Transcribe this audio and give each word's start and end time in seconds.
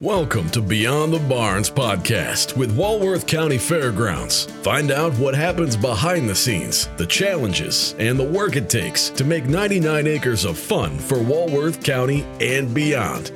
Welcome 0.00 0.48
to 0.50 0.60
Beyond 0.60 1.12
the 1.12 1.18
Barns 1.18 1.68
podcast 1.68 2.56
with 2.56 2.70
Walworth 2.76 3.26
County 3.26 3.58
Fairgrounds. 3.58 4.44
Find 4.62 4.92
out 4.92 5.12
what 5.14 5.34
happens 5.34 5.76
behind 5.76 6.30
the 6.30 6.36
scenes, 6.36 6.88
the 6.98 7.06
challenges, 7.06 7.96
and 7.98 8.16
the 8.16 8.22
work 8.22 8.54
it 8.54 8.70
takes 8.70 9.08
to 9.08 9.24
make 9.24 9.46
99 9.46 10.06
acres 10.06 10.44
of 10.44 10.56
fun 10.56 10.96
for 11.00 11.20
Walworth 11.20 11.82
County 11.82 12.22
and 12.40 12.72
beyond. 12.72 13.32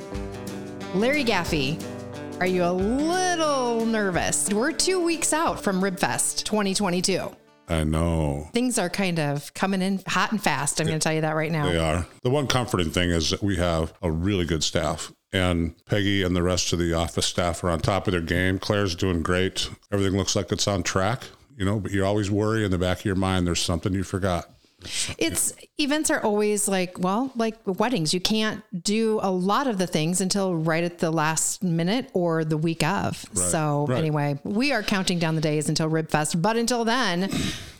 Larry 0.95 1.25
Gaffey, 1.25 1.83
are 2.39 2.45
you 2.47 2.63
a 2.63 2.71
little 2.71 3.85
nervous? 3.85 4.49
We're 4.49 4.71
two 4.71 5.03
weeks 5.03 5.33
out 5.33 5.61
from 5.61 5.81
Ribfest 5.81 6.45
2022. 6.45 7.29
I 7.67 7.83
know. 7.83 8.47
Things 8.53 8.77
are 8.77 8.89
kind 8.89 9.19
of 9.19 9.53
coming 9.53 9.81
in 9.81 10.01
hot 10.07 10.31
and 10.31 10.41
fast. 10.41 10.79
I'm 10.79 10.87
going 10.87 10.97
to 10.97 11.03
tell 11.03 11.13
you 11.13 11.21
that 11.21 11.35
right 11.35 11.51
now. 11.51 11.69
They 11.69 11.77
are. 11.77 12.07
The 12.21 12.29
one 12.29 12.47
comforting 12.47 12.91
thing 12.91 13.09
is 13.09 13.31
that 13.31 13.43
we 13.43 13.57
have 13.57 13.93
a 14.01 14.09
really 14.09 14.45
good 14.45 14.63
staff. 14.63 15.11
And 15.33 15.73
Peggy 15.87 16.21
and 16.21 16.35
the 16.35 16.43
rest 16.43 16.71
of 16.73 16.79
the 16.79 16.93
office 16.93 17.25
staff 17.25 17.63
are 17.63 17.71
on 17.71 17.79
top 17.79 18.07
of 18.07 18.11
their 18.11 18.21
game. 18.21 18.59
Claire's 18.59 18.95
doing 18.95 19.23
great. 19.23 19.67
Everything 19.91 20.15
looks 20.15 20.35
like 20.35 20.51
it's 20.51 20.67
on 20.67 20.83
track, 20.83 21.23
you 21.57 21.65
know, 21.65 21.79
but 21.79 21.91
you 21.91 22.05
always 22.05 22.29
worry 22.29 22.63
in 22.63 22.69
the 22.69 22.77
back 22.77 22.99
of 22.99 23.05
your 23.05 23.15
mind 23.15 23.47
there's 23.47 23.61
something 23.61 23.93
you 23.93 24.03
forgot. 24.03 24.47
It's 25.17 25.53
events 25.77 26.09
are 26.11 26.21
always 26.23 26.67
like, 26.67 26.97
well, 26.99 27.31
like 27.35 27.55
weddings. 27.65 28.13
You 28.13 28.19
can't 28.19 28.61
do 28.83 29.19
a 29.21 29.31
lot 29.31 29.67
of 29.67 29.77
the 29.77 29.87
things 29.87 30.21
until 30.21 30.55
right 30.55 30.83
at 30.83 30.99
the 30.99 31.11
last 31.11 31.63
minute 31.63 32.09
or 32.13 32.43
the 32.45 32.57
week 32.57 32.83
of. 32.83 33.25
Right, 33.33 33.37
So 33.37 33.85
right. 33.87 33.97
anyway, 33.97 34.39
we 34.43 34.71
are 34.71 34.83
counting 34.83 35.19
down 35.19 35.35
the 35.35 35.41
days 35.41 35.69
until 35.69 35.89
Ribfest. 35.89 36.41
But 36.41 36.57
until 36.57 36.85
then, 36.85 37.29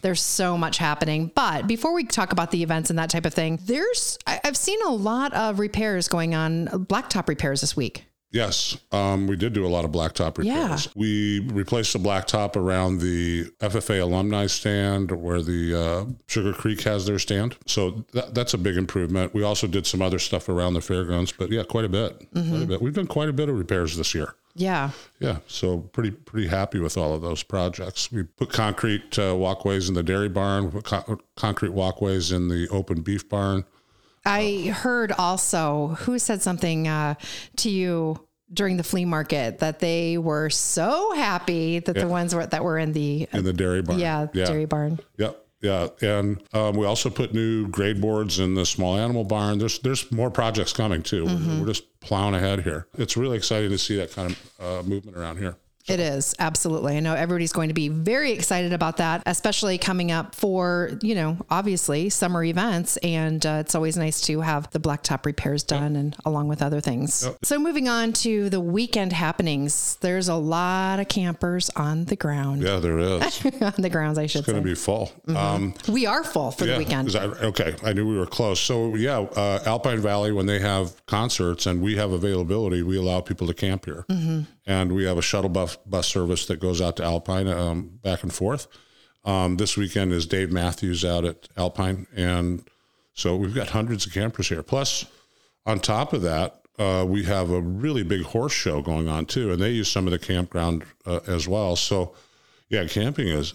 there's 0.01 0.21
so 0.21 0.57
much 0.57 0.77
happening. 0.77 1.31
But 1.33 1.67
before 1.67 1.93
we 1.93 2.03
talk 2.05 2.31
about 2.31 2.51
the 2.51 2.63
events 2.63 2.89
and 2.89 2.99
that 2.99 3.09
type 3.09 3.25
of 3.25 3.33
thing, 3.33 3.59
there's 3.65 4.17
I- 4.27 4.39
I've 4.43 4.57
seen 4.57 4.79
a 4.85 4.89
lot 4.91 5.33
of 5.33 5.59
repairs 5.59 6.07
going 6.07 6.35
on, 6.35 6.67
blacktop 6.67 7.27
repairs 7.27 7.61
this 7.61 7.75
week. 7.75 8.05
Yes, 8.33 8.75
um, 8.91 9.27
we 9.27 9.35
did 9.35 9.53
do 9.53 9.63
a 9.63 9.69
lot 9.69 9.85
of 9.85 9.91
blacktop 9.91 10.39
repairs. 10.39 10.85
Yeah. 10.87 10.91
We 10.95 11.39
replaced 11.51 11.93
the 11.93 11.99
blacktop 11.99 12.55
around 12.55 12.97
the 12.99 13.45
FFA 13.59 14.01
alumni 14.01 14.47
stand 14.47 15.11
where 15.11 15.43
the 15.43 15.75
uh, 15.79 16.05
Sugar 16.25 16.51
Creek 16.51 16.81
has 16.81 17.05
their 17.05 17.19
stand. 17.19 17.55
So 17.67 18.03
that, 18.13 18.33
that's 18.33 18.55
a 18.55 18.57
big 18.57 18.75
improvement. 18.75 19.35
We 19.35 19.43
also 19.43 19.67
did 19.67 19.85
some 19.85 20.01
other 20.01 20.17
stuff 20.17 20.49
around 20.49 20.73
the 20.73 20.81
fairgrounds, 20.81 21.31
but 21.31 21.51
yeah, 21.51 21.61
quite 21.61 21.85
a 21.85 21.89
bit. 21.89 22.27
Quite 22.33 22.63
a 22.63 22.65
bit. 22.65 22.81
We've 22.81 22.95
done 22.95 23.05
quite 23.05 23.29
a 23.29 23.33
bit 23.33 23.49
of 23.49 23.57
repairs 23.57 23.95
this 23.97 24.15
year. 24.15 24.33
Yeah. 24.55 24.89
Yeah, 25.19 25.37
so 25.47 25.79
pretty 25.79 26.11
pretty 26.11 26.47
happy 26.47 26.79
with 26.79 26.97
all 26.97 27.13
of 27.13 27.21
those 27.21 27.43
projects. 27.43 28.11
We 28.11 28.23
put 28.23 28.51
concrete 28.51 29.17
uh, 29.19 29.35
walkways 29.35 29.89
in 29.89 29.95
the 29.95 30.03
dairy 30.03 30.29
barn. 30.29 30.65
We 30.65 30.71
put 30.71 30.85
co- 30.85 31.19
concrete 31.35 31.71
walkways 31.73 32.31
in 32.31 32.47
the 32.49 32.67
open 32.69 33.01
beef 33.01 33.29
barn. 33.29 33.65
I 34.25 34.73
heard 34.73 35.11
also 35.11 35.89
who 35.99 36.17
said 36.19 36.41
something 36.41 36.87
uh, 36.87 37.15
to 37.57 37.69
you 37.69 38.25
during 38.53 38.77
the 38.77 38.83
flea 38.83 39.05
market 39.05 39.59
that 39.59 39.79
they 39.79 40.17
were 40.17 40.49
so 40.49 41.13
happy 41.13 41.79
that 41.79 41.95
the 41.95 42.07
ones 42.07 42.35
were, 42.35 42.45
that 42.45 42.63
were 42.63 42.77
in 42.77 42.93
the 42.93 43.27
in 43.33 43.43
the 43.43 43.53
dairy 43.53 43.81
barn. 43.81 43.99
yeah, 43.99 44.27
yeah, 44.33 44.45
dairy 44.45 44.65
barn. 44.65 44.99
Yep. 45.17 45.39
Yeah, 45.61 45.87
and 46.01 46.43
um, 46.51 46.75
we 46.75 46.85
also 46.85 47.09
put 47.09 47.33
new 47.33 47.69
grade 47.69 48.01
boards 48.01 48.37
in 48.39 48.53
the 48.53 48.65
small 48.65 48.97
animal 48.97 49.23
barn. 49.23 49.59
There's 49.59 49.79
there's 49.79 50.11
more 50.11 50.29
projects 50.29 50.73
coming 50.73 51.01
too. 51.03 51.23
We're- 51.23 51.35
Mm-hmm. 51.37 51.59
We're, 51.61 51.67
just 51.67 51.99
plowing 52.01 52.35
ahead 52.35 52.63
here. 52.63 52.85
It's 52.97 53.15
really 53.15 53.37
exciting 53.37 53.69
to 53.69 53.77
see 53.77 53.95
that 53.95 54.11
kind 54.11 54.31
of 54.31 54.39
uh, 54.59 54.83
movement 54.87 55.15
around 55.15 55.37
here. 55.37 55.55
It 55.87 55.99
is 55.99 56.33
absolutely. 56.39 56.95
I 56.95 56.99
know 57.01 57.13
everybody's 57.13 57.51
going 57.53 57.67
to 57.67 57.73
be 57.73 57.89
very 57.89 58.31
excited 58.31 58.71
about 58.73 58.97
that, 58.97 59.23
especially 59.25 59.77
coming 59.77 60.11
up 60.11 60.33
for 60.35 60.91
you 61.01 61.13
know 61.15 61.37
obviously 61.49 62.09
summer 62.09 62.43
events, 62.43 62.97
and 62.97 63.45
uh, 63.45 63.57
it's 63.59 63.75
always 63.75 63.97
nice 63.97 64.21
to 64.21 64.41
have 64.41 64.69
the 64.71 64.79
blacktop 64.79 65.25
repairs 65.25 65.63
done, 65.63 65.95
and 65.95 66.15
along 66.25 66.47
with 66.47 66.61
other 66.61 66.79
things. 66.79 67.27
So 67.43 67.59
moving 67.59 67.89
on 67.89 68.13
to 68.13 68.49
the 68.49 68.59
weekend 68.61 69.13
happenings, 69.13 69.97
there's 70.01 70.29
a 70.29 70.35
lot 70.35 70.99
of 70.99 71.07
campers 71.09 71.69
on 71.75 72.05
the 72.05 72.15
ground. 72.15 72.61
Yeah, 72.61 72.77
there 72.77 72.99
is. 72.99 73.45
On 73.61 73.73
the 73.77 73.89
grounds, 73.89 74.17
I 74.17 74.25
should 74.25 74.39
It's 74.39 74.47
going 74.47 74.61
to 74.61 74.67
be 74.67 74.75
full. 74.75 75.11
Um, 75.27 75.73
we 75.87 76.05
are 76.05 76.23
full 76.23 76.51
for 76.51 76.65
the 76.65 76.77
weekend. 76.77 77.15
okay, 77.15 77.75
I 77.83 77.93
knew 77.93 78.07
we 78.07 78.17
were 78.17 78.25
close. 78.25 78.59
So 78.59 78.95
yeah, 78.95 79.19
uh, 79.19 79.59
Alpine 79.65 79.99
Valley 79.99 80.31
when 80.31 80.45
they 80.45 80.59
have 80.59 81.05
concerts 81.05 81.65
and 81.65 81.81
we 81.81 81.95
have 81.97 82.11
availability, 82.11 82.83
we 82.83 82.97
allow 82.97 83.21
people 83.21 83.47
to 83.47 83.53
camp 83.53 83.85
here, 83.85 84.05
Mm-hmm. 84.09 84.41
And 84.65 84.93
we 84.93 85.05
have 85.05 85.17
a 85.17 85.21
shuttle 85.21 85.49
bus 85.49 85.75
bus 85.85 86.07
service 86.07 86.45
that 86.47 86.59
goes 86.59 86.81
out 86.81 86.97
to 86.97 87.03
Alpine 87.03 87.47
um, 87.47 87.99
back 88.01 88.23
and 88.23 88.33
forth. 88.33 88.67
Um, 89.25 89.57
this 89.57 89.77
weekend 89.77 90.11
is 90.11 90.25
Dave 90.25 90.51
Matthews 90.51 91.05
out 91.05 91.23
at 91.25 91.47
Alpine, 91.55 92.07
and 92.15 92.67
so 93.13 93.35
we've 93.35 93.55
got 93.55 93.69
hundreds 93.69 94.05
of 94.05 94.13
campers 94.13 94.49
here. 94.49 94.63
Plus, 94.63 95.05
on 95.65 95.79
top 95.79 96.13
of 96.13 96.21
that, 96.23 96.61
uh, 96.77 97.05
we 97.07 97.23
have 97.23 97.51
a 97.51 97.61
really 97.61 98.03
big 98.03 98.23
horse 98.23 98.51
show 98.51 98.81
going 98.81 99.07
on 99.07 99.25
too, 99.25 99.51
and 99.51 99.61
they 99.61 99.71
use 99.71 99.89
some 99.89 100.07
of 100.07 100.11
the 100.11 100.19
campground 100.19 100.83
uh, 101.05 101.19
as 101.27 101.47
well. 101.47 101.75
So, 101.75 102.13
yeah, 102.69 102.85
camping 102.87 103.27
is 103.27 103.53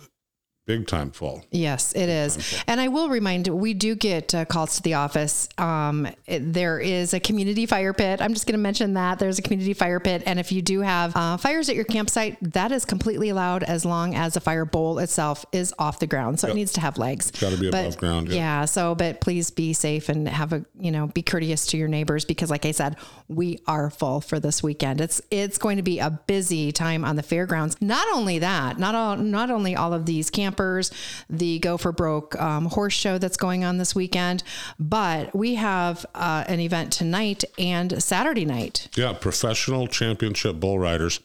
big 0.69 0.87
time 0.87 1.11
full. 1.11 1.43
Yes, 1.51 1.93
it 1.95 2.09
is. 2.11 2.62
And 2.69 2.79
I 2.81 2.89
will 2.89 3.09
remind 3.09 3.49
we 3.49 3.73
do 3.75 3.95
get 3.97 4.34
uh, 4.34 4.45
calls 4.45 4.77
to 4.77 4.83
the 4.83 4.95
office. 4.95 5.49
Um, 5.56 6.06
it- 6.27 6.53
there 6.53 6.79
is 6.79 7.15
a 7.15 7.21
community 7.21 7.65
fire 7.67 7.93
pit. 7.95 8.21
I'm 8.21 8.34
just 8.34 8.47
going 8.47 8.53
to 8.53 8.59
mention 8.62 8.93
that 8.95 9.19
there's 9.19 9.39
a 9.39 9.43
community 9.43 9.73
fire 9.73 9.99
pit. 9.99 10.23
And 10.27 10.39
if 10.39 10.53
you 10.53 10.61
do 10.62 10.83
have 10.83 11.17
uh, 11.17 11.39
fires 11.39 11.69
at 11.71 11.75
your 11.75 11.87
campsite, 11.87 12.37
that 12.53 12.71
is 12.71 12.84
completely 12.84 13.31
allowed 13.31 13.62
as 13.65 13.84
long 13.87 14.15
as 14.15 14.34
the 14.34 14.41
fire 14.41 14.67
bowl 14.67 14.99
itself 14.99 15.45
is 15.53 15.73
off 15.78 15.99
the 16.01 16.07
ground. 16.07 16.39
So 16.39 16.49
it 16.49 16.55
needs 16.55 16.73
to 16.75 16.81
have 16.83 16.99
legs. 16.99 17.31
Got 17.31 17.53
to 17.53 17.59
be 17.59 17.71
But- 17.71 17.87
above 17.87 17.97
ground. 17.97 18.28
Yeah. 18.28 18.67
So, 18.67 18.95
but 18.95 19.23
please 19.23 19.51
be 19.51 19.73
safe 19.73 20.11
and 20.11 20.28
have 20.28 20.53
a, 20.53 20.65
you 20.78 20.91
know, 20.91 21.07
be 21.07 21.23
courteous 21.23 21.67
to 21.69 21.78
your 21.78 21.89
neighbors 21.89 22.27
because 22.27 22.51
like 22.51 22.67
I 22.67 22.73
said, 22.73 22.97
we 23.28 23.59
are 23.67 23.89
full 23.89 24.21
for 24.21 24.39
this 24.39 24.62
weekend. 24.62 25.01
It's, 25.01 25.23
it's 25.31 25.57
going 25.57 25.78
to 25.78 25.83
be 25.83 25.99
a 25.99 26.11
busy 26.11 26.73
time 26.73 27.07
on 27.07 27.17
the 27.17 27.23
fairgrounds. 27.23 27.77
Not 27.81 28.07
only 28.15 28.39
that, 28.41 28.78
not 28.78 28.95
all, 28.95 29.17
not 29.17 29.51
only 29.51 29.75
all 29.75 29.95
of 29.95 30.05
these 30.05 30.28
campers, 30.59 30.91
the 31.31 31.59
Go 31.61 31.77
for 31.77 31.93
Broke 31.93 32.41
um, 32.41 32.67
horse 32.67 32.95
show 32.95 33.19
that's 33.19 33.37
going 33.37 33.65
on 33.65 33.79
this 33.79 33.95
weekend, 33.95 34.43
but 34.79 35.35
we 35.35 35.55
have 35.55 36.05
uh, 36.15 36.45
an 36.49 36.61
event 36.61 36.93
tonight 36.93 37.45
and 37.59 38.03
Saturday 38.03 38.45
night. 38.45 38.89
Yeah, 38.97 39.13
professional 39.13 39.87
championship 39.87 40.59
bull 40.59 40.79
riders. 40.79 41.21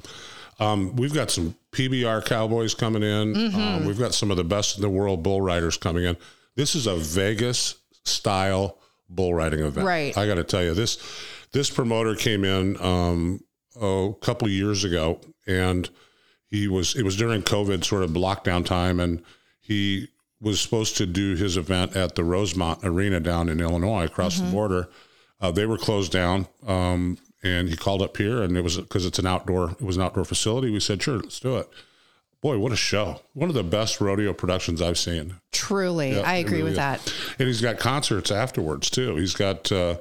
Um, 0.60 0.96
we've 0.96 1.14
got 1.14 1.32
some 1.32 1.56
PBR 1.72 2.26
cowboys 2.26 2.76
coming 2.76 3.02
in. 3.02 3.34
Mm-hmm. 3.34 3.60
Um, 3.60 3.86
we've 3.86 4.00
got 4.00 4.14
some 4.14 4.30
of 4.30 4.38
the 4.38 4.44
best 4.44 4.76
in 4.76 4.82
the 4.82 4.90
world 4.90 5.24
bull 5.24 5.42
riders 5.42 5.78
coming 5.78 6.04
in. 6.04 6.16
This 6.56 6.76
is 6.76 6.86
a 6.86 6.96
Vegas 6.96 7.76
style 8.06 8.78
bull 9.10 9.34
riding 9.34 9.62
event. 9.62 9.88
Right. 9.88 10.16
I 10.16 10.28
got 10.28 10.36
to 10.36 10.44
tell 10.44 10.64
you 10.64 10.76
this. 10.76 11.00
This 11.52 11.70
promoter 11.70 12.16
came 12.16 12.44
in 12.44 12.80
um, 12.82 13.44
oh, 13.80 14.10
a 14.10 14.26
couple 14.26 14.48
years 14.48 14.84
ago, 14.84 15.20
and 15.48 15.90
he 16.54 16.68
was. 16.68 16.96
It 16.96 17.02
was 17.04 17.18
during 17.18 17.42
COVID 17.42 17.84
sort 17.84 18.04
of 18.04 18.12
lockdown 18.12 18.64
time, 18.64 19.00
and 19.00 19.24
he 19.60 20.10
was 20.40 20.62
supposed 20.62 20.96
to 20.98 21.08
do 21.08 21.36
his 21.36 21.58
event 21.58 21.96
at 21.96 22.14
the 22.14 22.24
Rosemont 22.24 22.80
Arena 22.84 23.20
down 23.20 23.50
in 23.50 23.60
Illinois, 23.60 24.06
across 24.06 24.40
the 24.40 24.52
border. 24.52 24.88
Uh, 25.42 25.50
they 25.50 25.66
were 25.66 25.80
closed 25.80 26.12
down, 26.12 26.48
um, 26.68 27.18
and 27.42 27.70
he 27.70 27.76
called 27.76 28.04
up 28.04 28.18
here, 28.18 28.44
and 28.44 28.56
it 28.56 28.62
was 28.62 28.78
because 28.78 29.04
it's 29.04 29.18
an 29.18 29.26
outdoor. 29.26 29.72
It 29.72 29.82
was 29.82 29.98
an 29.98 30.04
outdoor 30.04 30.26
facility. 30.26 30.70
We 30.70 30.80
said, 30.80 31.02
"Sure, 31.02 31.18
let's 31.18 31.40
do 31.40 31.58
it." 31.58 31.68
Boy, 32.40 32.60
what 32.60 32.72
a 32.72 32.76
show! 32.76 33.22
One 33.34 33.50
of 33.50 33.56
the 33.56 33.64
best 33.64 34.00
rodeo 34.00 34.32
productions 34.32 34.80
I've 34.80 35.00
seen. 35.00 35.40
Truly, 35.52 36.20
I 36.20 36.36
agree 36.36 36.58
really 36.58 36.64
with 36.66 36.72
is. 36.74 36.78
that. 36.78 37.14
And 37.40 37.48
he's 37.48 37.62
got 37.62 37.80
concerts 37.80 38.30
afterwards 38.30 38.92
too. 38.92 39.16
He's 39.16 39.34
got 39.34 39.72
uh, 39.72 39.96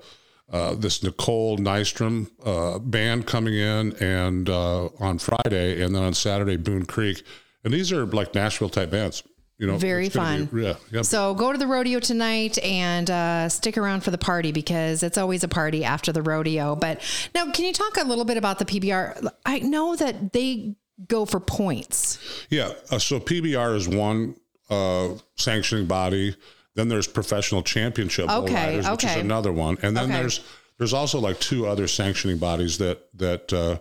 uh, 0.50 0.75
this 0.75 1.03
Nicole 1.03 1.58
Nystrom 1.58 2.30
uh, 2.44 2.78
band 2.78 3.26
coming 3.26 3.54
in, 3.54 3.94
and 3.97 4.48
uh, 4.48 4.86
on 5.00 5.19
Friday, 5.19 5.82
and 5.82 5.94
then 5.94 6.03
on 6.03 6.14
Saturday, 6.14 6.56
Boone 6.56 6.84
Creek. 6.86 7.22
And 7.64 7.72
these 7.72 7.92
are 7.92 8.04
like 8.06 8.34
Nashville 8.34 8.69
type 8.69 8.91
bands. 8.91 9.22
You 9.58 9.69
know, 9.69 9.76
Very 9.76 10.08
fun. 10.08 10.47
be- 10.47 10.62
yeah, 10.62 10.75
yeah. 10.91 11.02
So 11.02 11.34
go 11.34 11.52
to 11.52 11.58
the 11.58 11.69
rodeo 11.69 12.00
tonight 12.00 12.58
and 12.64 13.08
uh, 13.08 13.48
stick 13.48 13.78
around 13.78 14.02
for 14.02 14.10
the 14.10 14.19
party 14.19 14.50
because 14.50 15.04
it's 15.04 15.16
always 15.16 15.44
a 15.44 15.48
party 15.48 15.84
after 15.84 16.10
the 16.10 16.22
rodeo. 16.22 16.75
But 16.75 17.00
now, 17.32 17.48
can 17.52 17.66
you 17.66 17.72
talk 17.72 17.97
a 17.97 18.02
little 18.04 18.25
bit 18.25 18.36
about 18.36 18.58
the 18.58 18.64
PBR? 18.64 19.31
I 19.47 19.60
know 19.60 19.94
that 19.94 20.32
they 20.32 20.75
go 21.06 21.25
for 21.26 21.38
points. 21.38 22.19
Yeah. 22.50 22.72
Uh, 22.90 22.99
so 22.99 23.20
PBR 23.20 23.76
is 23.76 23.88
one 23.88 24.34
uh, 24.69 25.11
sanctioning 25.37 25.87
body. 25.87 26.34
Then 26.74 26.88
there's 26.88 27.06
professional 27.06 27.62
championship 27.62 28.28
bull 28.28 28.44
Okay, 28.44 28.54
riders, 28.54 28.88
which 28.90 29.04
okay. 29.04 29.14
is 29.19 29.24
another 29.24 29.52
one. 29.52 29.76
And 29.82 29.96
then 29.96 30.04
Okay. 30.10 30.20
there's 30.20 30.40
there's 30.78 30.94
also 30.94 31.20
like 31.20 31.38
two 31.38 31.66
other 31.66 31.86
sanctioning 31.86 32.38
bodies 32.38 32.78
that 32.78 33.06
that 33.19 33.52
uh, 33.52 33.78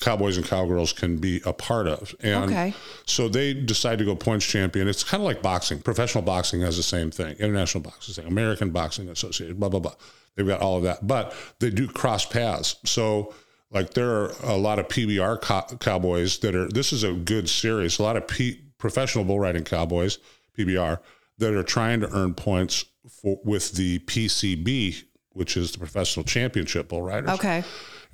cowboys 0.00 0.36
and 0.36 0.46
cowgirls 0.46 0.92
can 0.92 1.16
be 1.18 1.40
a 1.44 1.52
part 1.52 1.86
of. 1.86 2.14
And 2.20 2.44
Okay. 2.50 2.74
so 3.06 3.28
they 3.28 3.54
decide 3.54 3.98
to 3.98 4.04
go 4.04 4.14
points 4.16 4.46
champion. 4.46 4.88
It's 4.88 5.04
kind 5.04 5.22
of 5.22 5.26
like 5.26 5.42
boxing. 5.42 5.80
Professional 5.80 6.22
boxing 6.22 6.60
has 6.62 6.76
the 6.76 6.82
same 6.82 7.10
thing. 7.10 7.36
International 7.36 7.82
boxing, 7.82 8.14
thing. 8.14 8.26
American 8.26 8.70
Boxing 8.70 9.08
Association, 9.08 9.56
blah 9.56 9.68
blah 9.68 9.80
blah. 9.80 9.94
They've 10.36 10.46
got 10.46 10.60
all 10.60 10.76
of 10.78 10.82
that, 10.82 11.06
but 11.06 11.34
they 11.60 11.70
do 11.70 11.86
cross 11.88 12.26
paths. 12.26 12.76
So 12.84 13.34
like 13.70 13.94
there 13.94 14.10
are 14.10 14.32
a 14.42 14.56
lot 14.56 14.78
of 14.78 14.88
PBR 14.88 15.40
co- 15.40 15.76
cowboys 15.80 16.38
that 16.38 16.54
are. 16.54 16.68
This 16.68 16.92
is 16.92 17.04
a 17.04 17.12
good 17.12 17.48
series. 17.48 17.98
A 17.98 18.02
lot 18.02 18.16
of 18.16 18.26
P, 18.26 18.60
professional 18.78 19.24
bull 19.24 19.40
riding 19.40 19.64
cowboys, 19.64 20.18
PBR, 20.58 20.98
that 21.38 21.54
are 21.54 21.62
trying 21.62 22.00
to 22.00 22.10
earn 22.16 22.34
points 22.34 22.84
for 23.08 23.38
with 23.44 23.72
the 23.72 23.98
PCB, 24.00 25.04
which 25.30 25.56
is 25.56 25.72
the 25.72 25.78
Professional 25.78 26.24
Championship 26.24 26.88
Bull 26.88 27.02
Riders. 27.02 27.30
Okay. 27.30 27.64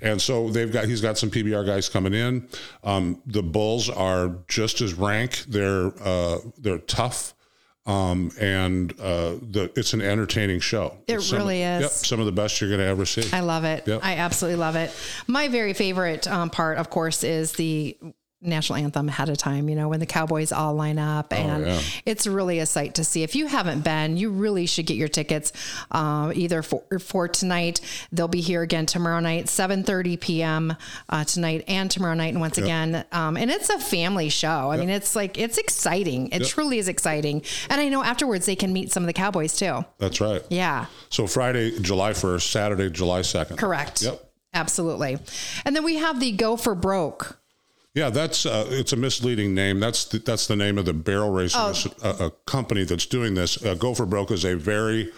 And 0.01 0.21
so 0.21 0.51
they've 0.51 0.73
got 0.73 0.87
he's 0.87 1.01
got 1.01 1.17
some 1.17 1.31
PBR 1.31 1.65
guys 1.65 1.89
coming 1.89 2.13
in. 2.13 2.49
Um, 2.83 3.23
the 3.25 3.43
bulls 3.43 3.89
are 3.89 4.37
just 4.49 4.81
as 4.81 4.95
rank. 4.95 5.45
They're 5.49 5.93
uh, 6.03 6.39
they're 6.59 6.79
tough. 6.79 7.35
Um, 7.85 8.31
and 8.41 8.93
uh, 9.01 9.35
the 9.43 9.73
it's 9.75 9.93
an 9.93 10.03
entertaining 10.03 10.61
show. 10.61 10.99
It 11.09 11.21
Some- 11.21 11.39
really 11.39 11.63
is. 11.63 11.83
Yep, 11.83 11.91
some 11.91 12.21
of 12.21 12.27
the 12.27 12.33
best 12.33 12.61
you're 12.61 12.71
going 12.71 12.81
to 12.81 12.87
ever 12.87 13.05
see. 13.05 13.29
I 13.33 13.41
love 13.41 13.65
it. 13.65 13.87
Yep. 13.89 14.01
I 14.05 14.17
absolutely 14.17 14.57
love 14.57 14.77
it. 14.77 14.93
My 15.27 15.49
very 15.49 15.73
favorite 15.73 16.29
um, 16.29 16.51
part, 16.51 16.79
of 16.79 16.91
course, 16.91 17.25
is 17.25 17.53
the 17.53 17.97
national 18.43 18.79
anthem 18.79 19.09
ahead 19.09 19.29
of 19.29 19.39
time, 19.39 19.69
you 19.69 19.75
know, 19.77 19.89
when 19.89 20.01
the 20.01 20.07
Cowboys 20.07 20.53
all 20.53 20.75
line 20.75 20.99
up. 20.99 21.33
And 21.33 21.65
Oh, 21.65 21.69
yeah. 21.69 21.81
it's 22.05 22.27
really 22.27 22.59
a 22.59 22.67
sight 22.67 22.95
to 22.97 23.05
see. 23.05 23.23
If 23.23 23.35
you 23.37 23.47
haven't 23.47 23.83
been, 23.85 24.17
you 24.17 24.31
really 24.31 24.67
should 24.67 24.87
get 24.87 24.97
your 24.97 25.09
tickets 25.09 25.53
uh, 25.91 26.33
either 26.35 26.63
for, 26.63 26.83
for 26.99 27.29
tonight. 27.29 27.81
They'll 28.11 28.29
be 28.29 28.41
here 28.41 28.63
again 28.63 28.87
tomorrow 28.87 29.21
night, 29.21 29.47
7.30 29.47 30.21
p.m. 30.21 30.77
Uh, 31.09 31.25
tonight 31.25 31.65
and 31.69 31.91
tomorrow 31.91 32.15
night. 32.15 32.33
And 32.33 32.41
once 32.41 32.59
again, 32.59 33.05
um, 33.13 33.37
and 33.37 33.51
it's 33.51 33.71
a 33.71 33.79
family 33.79 34.29
show. 34.29 34.71
I 34.71 34.77
mean, 34.77 34.91
it's 34.91 35.15
like, 35.15 35.39
it's 35.39 35.59
exciting. 35.59 36.29
It 36.33 36.45
truly 36.47 36.79
is 36.79 36.89
exciting. 36.89 37.43
And 37.71 37.81
I 37.81 37.89
know 37.89 38.03
afterwards 38.03 38.47
they 38.47 38.57
can 38.57 38.73
meet 38.73 38.91
some 38.93 39.03
of 39.05 39.07
the 39.07 39.13
Cowboys 39.13 39.57
too. 39.57 39.85
That's 39.99 40.21
right. 40.21 40.43
Yeah. 40.51 40.87
So 41.11 41.27
Friday, 41.27 41.79
July 41.81 42.13
1st, 42.13 42.43
Saturday, 42.51 42.91
July 42.91 43.21
2nd. 43.21 43.57
Correct. 43.59 44.03
Yep. 44.03 44.29
Absolutely. 44.55 45.19
And 45.65 45.75
then 45.75 45.83
we 45.85 45.97
have 45.97 46.21
the 46.21 46.33
Go 46.33 46.57
for 46.57 46.75
Broke. 46.75 47.39
Yeah, 47.95 48.09
that's 48.11 48.47
uh, 48.47 48.67
it's 48.71 48.93
a 48.93 48.97
misleading 48.97 49.55
name. 49.55 49.79
That's 49.81 50.07
the, 50.07 50.19
that's 50.19 50.47
the 50.47 50.57
name 50.57 50.79
of 50.79 50.87
the 50.87 50.95
barrel 50.95 51.31
racing 51.31 51.61
Oh. 51.63 51.75
a, 52.03 52.27
a 52.27 52.31
company 52.47 52.85
that's 52.85 53.05
doing 53.07 53.35
this. 53.35 53.63
Uh, 53.63 53.75
Go 53.75 53.93
for 53.95 54.07
Broke 54.07 54.31
is 54.31 54.45
a 54.45 54.57
very 54.57 55.13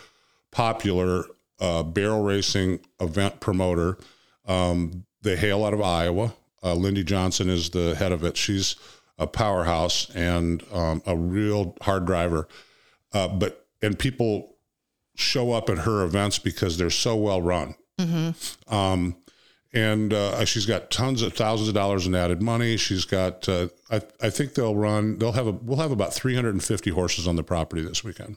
popular 0.50 1.24
uh, 1.60 1.82
barrel 1.84 2.22
racing 2.22 2.80
event 3.00 3.38
promoter. 3.40 3.98
Um, 4.46 5.04
they 5.22 5.36
hail 5.36 5.64
out 5.64 5.72
of 5.72 5.80
Iowa. 5.80 6.34
Uh, 6.62 6.74
Lindy 6.74 7.04
Johnson 7.04 7.48
is 7.48 7.70
the 7.70 7.94
head 7.94 8.10
of 8.12 8.24
it. 8.24 8.36
She's 8.36 8.74
a 9.18 9.26
powerhouse 9.28 10.10
and 10.14 10.62
um, 10.72 11.00
a 11.06 11.16
real 11.16 11.76
hard 11.82 12.06
driver. 12.06 12.48
Uh, 13.12 13.28
but 13.28 13.66
and 13.82 13.96
people 13.98 14.56
show 15.14 15.52
up 15.52 15.70
at 15.70 15.78
her 15.78 16.02
events 16.02 16.40
because 16.40 16.76
they're 16.76 16.90
so 16.90 17.14
well 17.14 17.40
run. 17.40 17.76
Um, 18.68 19.16
and 19.74 20.12
uh, 20.14 20.44
she's 20.44 20.64
got 20.66 20.90
tons 20.90 21.20
of 21.22 21.34
thousands 21.34 21.68
of 21.68 21.74
dollars 21.74 22.06
in 22.06 22.14
added 22.14 22.40
money. 22.40 22.76
She's 22.76 23.04
got, 23.04 23.48
uh, 23.48 23.68
I, 23.90 24.00
I 24.22 24.30
think 24.30 24.54
they'll 24.54 24.76
run. 24.76 25.18
They'll 25.18 25.32
have 25.32 25.46
a. 25.46 25.52
We'll 25.52 25.78
have 25.78 25.90
about 25.90 26.14
350 26.14 26.90
horses 26.90 27.26
on 27.28 27.36
the 27.36 27.42
property 27.42 27.82
this 27.82 28.02
weekend. 28.04 28.36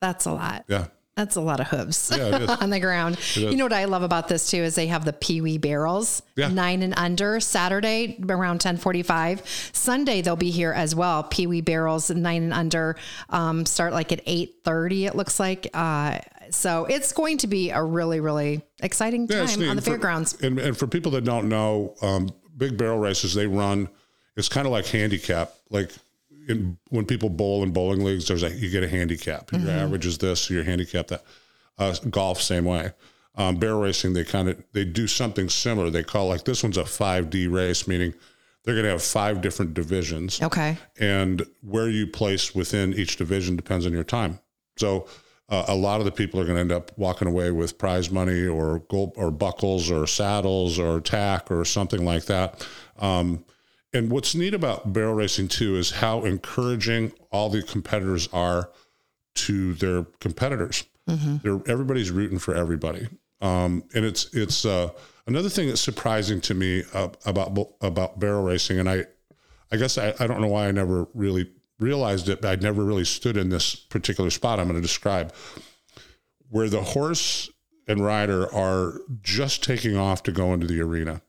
That's 0.00 0.26
a 0.26 0.32
lot. 0.32 0.64
Yeah, 0.68 0.88
That's 1.16 1.36
a 1.36 1.40
lot 1.40 1.60
of 1.60 1.68
hooves 1.68 2.12
Yeah, 2.14 2.56
on 2.60 2.68
the 2.70 2.80
ground. 2.80 3.18
You 3.36 3.56
know 3.56 3.64
what 3.64 3.72
I 3.72 3.86
love 3.86 4.02
about 4.02 4.28
this 4.28 4.50
too 4.50 4.58
is 4.58 4.74
they 4.74 4.88
have 4.88 5.04
the 5.06 5.12
Pee 5.14 5.40
Wee 5.40 5.56
barrels, 5.56 6.22
Yeah. 6.36 6.48
nine 6.48 6.82
and 6.82 6.92
under. 6.98 7.40
Saturday 7.40 8.18
around 8.28 8.60
ten 8.60 8.76
forty 8.76 9.02
five. 9.02 9.42
Sunday 9.72 10.20
they'll 10.20 10.36
be 10.36 10.50
here 10.50 10.72
as 10.72 10.94
well. 10.94 11.22
Pee 11.22 11.46
Wee 11.46 11.62
barrels, 11.62 12.10
nine 12.10 12.42
and 12.42 12.52
under, 12.52 12.96
um, 13.30 13.64
start 13.64 13.92
like 13.94 14.12
at 14.12 14.20
eight 14.26 14.56
thirty. 14.64 15.06
It 15.06 15.14
looks 15.14 15.38
like. 15.40 15.68
Uh, 15.72 16.18
so 16.50 16.84
it's 16.86 17.12
going 17.12 17.38
to 17.38 17.46
be 17.46 17.70
a 17.70 17.82
really 17.82 18.20
really 18.20 18.62
exciting 18.82 19.26
Yeah, 19.30 19.46
time 19.46 19.60
neat. 19.60 19.68
on 19.68 19.76
the 19.76 19.82
For- 19.82 19.90
fairgrounds. 19.92 20.40
And, 20.42 20.58
and 20.58 20.76
for 20.76 20.86
people 20.86 21.12
that 21.12 21.24
don't 21.24 21.48
know, 21.48 21.94
um, 22.02 22.30
big 22.56 22.76
barrel 22.76 22.98
races 22.98 23.34
they 23.34 23.46
run. 23.46 23.88
It's 24.36 24.48
kind 24.48 24.66
of 24.66 24.72
like 24.72 24.86
handicap. 24.86 25.52
Like 25.70 25.90
in, 26.48 26.76
when 26.90 27.04
people 27.06 27.28
bowl 27.30 27.62
in 27.62 27.72
bowling 27.72 28.02
leagues, 28.04 28.26
there's 28.28 28.42
a 28.42 28.50
you 28.50 28.70
get 28.70 28.82
a 28.82 28.88
handicap. 28.88 29.52
Your 29.52 29.70
average 29.70 30.06
is 30.06 30.18
this. 30.18 30.50
Your 30.50 30.64
handicap 30.64 31.06
that. 31.08 31.24
Uh, 31.76 31.92
golf 32.10 32.40
same 32.40 32.64
way. 32.64 32.92
Um, 33.36 33.56
barrel 33.56 33.80
racing 33.80 34.12
they 34.12 34.22
kind 34.22 34.48
of 34.48 34.62
they 34.72 34.84
do 34.84 35.08
something 35.08 35.48
similar. 35.48 35.90
They 35.90 36.04
call 36.04 36.28
like 36.28 36.44
this 36.44 36.62
one's 36.62 36.76
a 36.76 36.84
five 36.84 37.30
D 37.30 37.48
race, 37.48 37.88
meaning 37.88 38.14
they're 38.62 38.74
going 38.74 38.84
to 38.84 38.90
have 38.92 39.02
five 39.02 39.40
different 39.40 39.74
divisions. 39.74 40.40
Okay. 40.40 40.76
and 41.00 41.44
where 41.62 41.88
you 41.88 42.06
place 42.06 42.54
within 42.54 42.94
each 42.94 43.16
division 43.16 43.56
depends 43.56 43.86
on 43.86 43.92
your 43.92 44.04
time. 44.04 44.38
So 44.76 45.08
uh, 45.54 45.64
a 45.68 45.74
lot 45.74 46.00
of 46.00 46.04
the 46.04 46.12
people 46.12 46.40
are 46.40 46.44
going 46.44 46.56
to 46.56 46.60
end 46.60 46.72
up 46.72 46.90
walking 46.96 47.28
away 47.28 47.50
with 47.50 47.78
prize 47.78 48.10
money 48.10 48.46
or 48.46 48.80
gold 48.90 49.12
or 49.16 49.30
buckles 49.30 49.90
or 49.90 50.06
saddles 50.06 50.78
or 50.78 51.00
tack 51.00 51.50
or 51.50 51.64
something 51.64 52.04
like 52.04 52.24
that. 52.26 52.66
Um, 52.98 53.44
and 53.92 54.10
what's 54.10 54.34
neat 54.34 54.54
about 54.54 54.92
barrel 54.92 55.14
racing 55.14 55.48
too 55.48 55.76
is 55.76 55.92
how 55.92 56.24
encouraging 56.24 57.12
all 57.30 57.48
the 57.48 57.62
competitors 57.62 58.28
are 58.32 58.70
to 59.34 59.74
their 59.74 60.04
competitors. 60.20 60.84
They're, 61.42 61.60
everybody's 61.68 62.10
rooting 62.10 62.38
for 62.38 62.54
everybody. 62.54 63.06
Um, 63.40 63.84
and 63.94 64.04
it's 64.04 64.34
it's 64.34 64.64
uh, 64.64 64.88
another 65.26 65.48
thing 65.50 65.68
that's 65.68 65.80
surprising 65.80 66.40
to 66.42 66.54
me 66.54 66.82
uh, 66.94 67.08
about 67.26 67.56
about 67.80 68.18
barrel 68.18 68.42
racing, 68.42 68.78
and 68.78 68.88
I 68.88 69.04
I 69.70 69.76
guess 69.76 69.98
I, 69.98 70.14
I 70.18 70.26
don't 70.26 70.40
know 70.40 70.48
why 70.48 70.66
I 70.66 70.70
never 70.72 71.06
really 71.14 71.50
realized 71.78 72.28
it, 72.28 72.40
but 72.40 72.50
I'd 72.50 72.62
never 72.62 72.84
really 72.84 73.04
stood 73.04 73.36
in 73.36 73.48
this 73.48 73.74
particular 73.74 74.30
spot 74.30 74.58
I'm 74.58 74.68
going 74.68 74.76
to 74.76 74.82
describe, 74.82 75.32
where 76.50 76.68
the 76.68 76.82
horse 76.82 77.50
and 77.86 78.04
rider 78.04 78.52
are 78.54 79.00
just 79.22 79.62
taking 79.62 79.96
off 79.96 80.22
to 80.24 80.32
go 80.32 80.54
into 80.54 80.66
the 80.66 80.80
arena. 80.80 81.22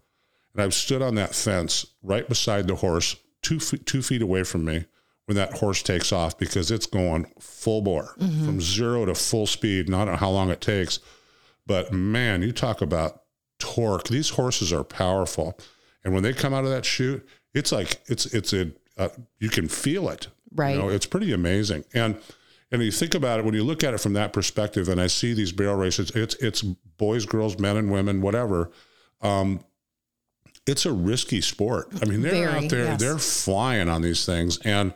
And 0.54 0.62
I've 0.62 0.74
stood 0.74 1.02
on 1.02 1.16
that 1.16 1.36
fence 1.36 1.86
right 2.02 2.28
beside 2.28 2.68
the 2.68 2.76
horse, 2.76 3.16
two 3.42 3.60
feet, 3.60 3.86
two 3.86 4.02
feet 4.02 4.22
away 4.22 4.44
from 4.44 4.64
me, 4.64 4.86
when 5.26 5.36
that 5.36 5.58
horse 5.58 5.82
takes 5.82 6.14
off 6.14 6.38
because 6.38 6.72
it's 6.72 6.86
going 6.86 7.26
full 7.40 7.82
bore 7.82 8.16
from 8.18 8.62
zero 8.62 9.06
to 9.06 9.16
full 9.16 9.48
speed. 9.48 9.88
And 9.88 9.96
I 9.96 10.06
don't 10.06 10.14
know 10.14 10.20
how 10.20 10.30
long 10.30 10.50
it 10.52 10.62
takes, 10.62 11.00
but 11.66 11.92
man, 11.92 12.42
you 12.42 12.52
talk 12.52 12.82
about 12.82 13.24
torque. 13.60 14.08
These 14.08 14.30
horses 14.30 14.72
are 14.72 14.84
powerful, 14.84 15.58
and 16.04 16.14
when 16.14 16.24
they 16.24 16.32
come 16.32 16.54
out 16.54 16.64
of 16.64 16.70
that 16.70 16.86
chute, 16.86 17.28
it's 17.54 17.72
like 17.72 18.02
it's 18.06 18.28
it's 18.28 18.54
a 18.54 18.72
uh, 18.98 19.10
you 19.40 19.50
can 19.50 19.68
feel 19.68 20.10
it. 20.10 20.28
Right. 20.56 20.75
You 20.75 20.81
know, 20.81 20.90
it's 20.90 21.06
pretty 21.06 21.31
amazing. 21.34 21.86
And 21.94 22.18
and 22.72 22.81
you 22.81 22.92
think 22.92 23.13
about 23.13 23.40
it 23.40 23.46
when 23.46 23.54
you 23.54 23.63
look 23.63 23.84
at 23.84 23.94
it 23.94 24.00
from 24.00 24.13
that 24.13 24.34
perspective, 24.34 24.90
and 24.90 25.00
I 25.00 25.07
see 25.07 25.34
these 25.34 25.52
barrel 25.52 25.75
races. 25.75 26.12
It's 26.12 26.36
it's 26.36 26.62
boys, 26.63 27.25
girls, 27.25 27.60
men, 27.60 27.78
and 27.78 27.92
women, 27.92 28.22
whatever. 28.22 28.72
Um, 29.22 29.60
it's 30.66 30.86
a 30.86 30.92
risky 30.92 31.42
sport. 31.42 31.90
I 32.02 32.06
mean, 32.06 32.22
they're 32.22 32.31
Very, 32.31 32.66
out 32.66 32.69
there, 32.72 32.86
yes. 32.86 33.00
they're 33.00 33.18
flying 33.19 33.88
on 33.88 34.02
these 34.02 34.25
things, 34.25 34.57
and 34.66 34.94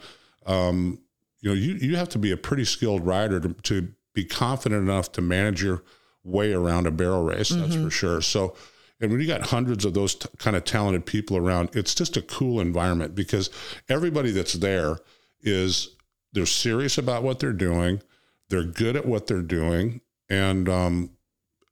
um, 0.48 1.00
you 1.42 1.50
know, 1.50 1.56
you 1.56 1.76
you 1.76 1.96
have 1.96 2.10
to 2.10 2.18
be 2.18 2.32
a 2.32 2.38
pretty 2.38 2.66
skilled 2.66 3.06
rider 3.06 3.40
to, 3.40 3.54
to 3.54 3.90
be 4.14 4.26
confident 4.26 4.82
enough 4.82 5.12
to 5.14 5.22
manage 5.22 5.62
your 5.64 5.84
way 6.24 6.54
around 6.54 6.88
a 6.88 6.92
barrel 6.92 7.24
race. 7.24 7.50
That's 7.50 7.76
Mm-hmm. 7.76 7.86
for 7.86 7.92
sure. 7.92 8.22
So, 8.22 8.56
and 9.00 9.12
when 9.12 9.22
you 9.22 9.28
got 9.28 9.44
hundreds 9.48 9.86
of 9.86 9.94
those 9.94 10.16
t- 10.16 10.28
kind 10.40 10.56
of 10.56 10.64
talented 10.66 11.06
people 11.06 11.38
around, 11.38 11.70
it's 11.74 11.94
just 11.94 12.18
a 12.18 12.22
cool 12.24 12.60
environment 12.60 13.14
because 13.16 13.50
everybody 13.88 14.32
that's 14.32 14.54
there 14.54 14.98
is 15.42 15.96
they're 16.34 16.46
serious 16.46 16.98
about 16.98 17.24
what 17.24 17.40
they're 17.40 17.54
doing, 17.54 18.02
they're 18.50 18.64
good 18.64 18.96
at 18.96 19.06
what 19.06 19.28
they're 19.28 19.42
doing, 19.42 20.02
and 20.30 20.68
um, 20.70 21.12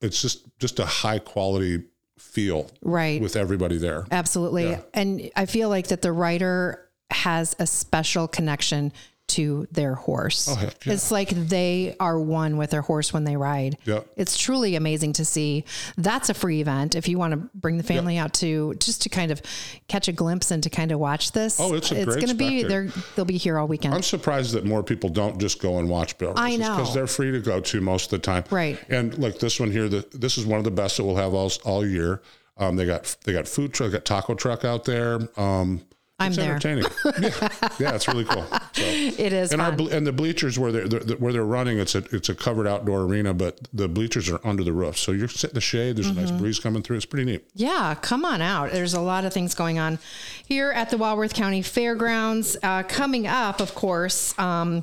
it's 0.00 0.20
just 0.22 0.44
just 0.58 0.78
a 0.78 0.86
high 0.86 1.18
quality 1.18 1.84
feel 2.18 2.68
Right. 2.82 3.20
with 3.22 3.36
everybody 3.36 3.78
there. 3.78 4.04
Absolutely. 4.10 4.76
And 4.92 5.30
I 5.36 5.46
feel 5.46 5.68
like 5.68 5.88
that 5.88 6.02
the 6.02 6.10
writer 6.12 6.88
has 7.10 7.54
a 7.60 7.66
special 7.66 8.26
connection 8.26 8.92
to 9.28 9.68
their 9.70 9.94
horse. 9.94 10.48
Oh, 10.50 10.58
yeah. 10.60 10.92
It's 10.92 11.10
like 11.10 11.30
they 11.30 11.94
are 12.00 12.18
one 12.18 12.56
with 12.56 12.70
their 12.70 12.82
horse 12.82 13.12
when 13.12 13.24
they 13.24 13.36
ride. 13.36 13.76
Yeah. 13.84 14.00
It's 14.16 14.36
truly 14.36 14.74
amazing 14.74 15.12
to 15.14 15.24
see. 15.24 15.64
That's 15.96 16.28
a 16.28 16.34
free 16.34 16.60
event 16.60 16.94
if 16.94 17.08
you 17.08 17.18
want 17.18 17.32
to 17.32 17.50
bring 17.54 17.76
the 17.76 17.82
family 17.82 18.18
out 18.18 18.32
to 18.34 18.74
just 18.74 19.02
to 19.02 19.08
kind 19.08 19.30
of 19.30 19.42
catch 19.88 20.08
a 20.08 20.12
glimpse 20.12 20.50
and 20.50 20.62
to 20.62 20.70
kind 20.70 20.92
of 20.92 20.98
watch 20.98 21.32
this. 21.32 21.60
Oh, 21.60 21.74
it's 21.74 21.90
a 21.92 22.04
great 22.04 22.16
going 22.16 22.28
to 22.28 22.34
be 22.34 22.62
they're 22.62 22.88
they'll 23.14 23.24
be 23.24 23.36
here 23.36 23.58
all 23.58 23.68
weekend. 23.68 23.94
I'm 23.94 24.02
surprised 24.02 24.52
that 24.52 24.64
more 24.64 24.82
people 24.82 25.10
don't 25.10 25.38
just 25.38 25.60
go 25.60 25.78
and 25.78 25.88
watch 25.88 26.16
barrel 26.18 26.34
I 26.36 26.56
know. 26.56 26.76
because 26.76 26.94
they're 26.94 27.06
free 27.06 27.30
to 27.32 27.40
go 27.40 27.60
to 27.60 27.80
most 27.80 28.12
of 28.12 28.20
the 28.20 28.24
time. 28.24 28.44
Right. 28.50 28.78
And 28.88 29.16
like 29.18 29.38
this 29.38 29.60
one 29.60 29.70
here, 29.70 29.88
the, 29.88 30.06
this 30.12 30.38
is 30.38 30.46
one 30.46 30.58
of 30.58 30.64
the 30.64 30.70
best 30.70 30.96
that 30.96 31.04
we'll 31.04 31.16
have 31.16 31.34
all 31.34 31.50
all 31.64 31.86
year. 31.86 32.22
Um, 32.56 32.76
they 32.76 32.86
got 32.86 33.16
they 33.24 33.32
got 33.32 33.46
food 33.46 33.72
truck, 33.72 33.92
got 33.92 34.04
taco 34.04 34.34
truck 34.34 34.64
out 34.64 34.84
there. 34.84 35.20
Um, 35.36 35.82
I'm 36.20 36.28
it's 36.28 36.36
there. 36.36 36.50
entertaining. 36.50 36.84
yeah, 37.22 37.48
yeah, 37.78 37.94
it's 37.94 38.08
really 38.08 38.24
cool. 38.24 38.44
So. 38.72 38.82
it 38.82 39.32
is 39.32 39.52
And 39.52 39.62
fun. 39.62 39.76
ble- 39.76 39.88
and 39.92 40.04
the 40.06 40.12
bleachers 40.12 40.58
where 40.58 40.72
they're, 40.72 40.88
they're 40.88 41.16
where 41.16 41.32
they're 41.32 41.44
running, 41.44 41.78
it's 41.78 41.94
a 41.94 41.98
it's 42.10 42.28
a 42.28 42.34
covered 42.34 42.66
outdoor 42.66 43.02
arena, 43.02 43.32
but 43.34 43.60
the 43.72 43.86
bleachers 43.88 44.28
are 44.28 44.40
under 44.44 44.64
the 44.64 44.72
roof, 44.72 44.98
so 44.98 45.12
you're 45.12 45.28
sitting 45.28 45.50
in 45.50 45.54
the 45.54 45.60
shade. 45.60 45.96
There's 45.96 46.08
a 46.08 46.10
Mm-hmm. 46.10 46.20
nice 46.20 46.30
breeze 46.32 46.58
coming 46.58 46.82
through. 46.82 46.96
It's 46.96 47.06
pretty 47.06 47.24
neat. 47.30 47.48
Yeah, 47.54 47.94
come 48.02 48.24
on 48.24 48.42
out. 48.42 48.72
There's 48.72 48.94
a 48.94 49.00
lot 49.00 49.24
of 49.24 49.32
things 49.32 49.54
going 49.54 49.78
on 49.78 50.00
here 50.44 50.72
at 50.72 50.90
the 50.90 50.98
Walworth 50.98 51.34
County 51.34 51.62
Fairgrounds. 51.62 52.56
Uh, 52.62 52.82
coming 52.82 53.26
up, 53.28 53.60
of 53.60 53.74
course, 53.76 54.36
um, 54.40 54.82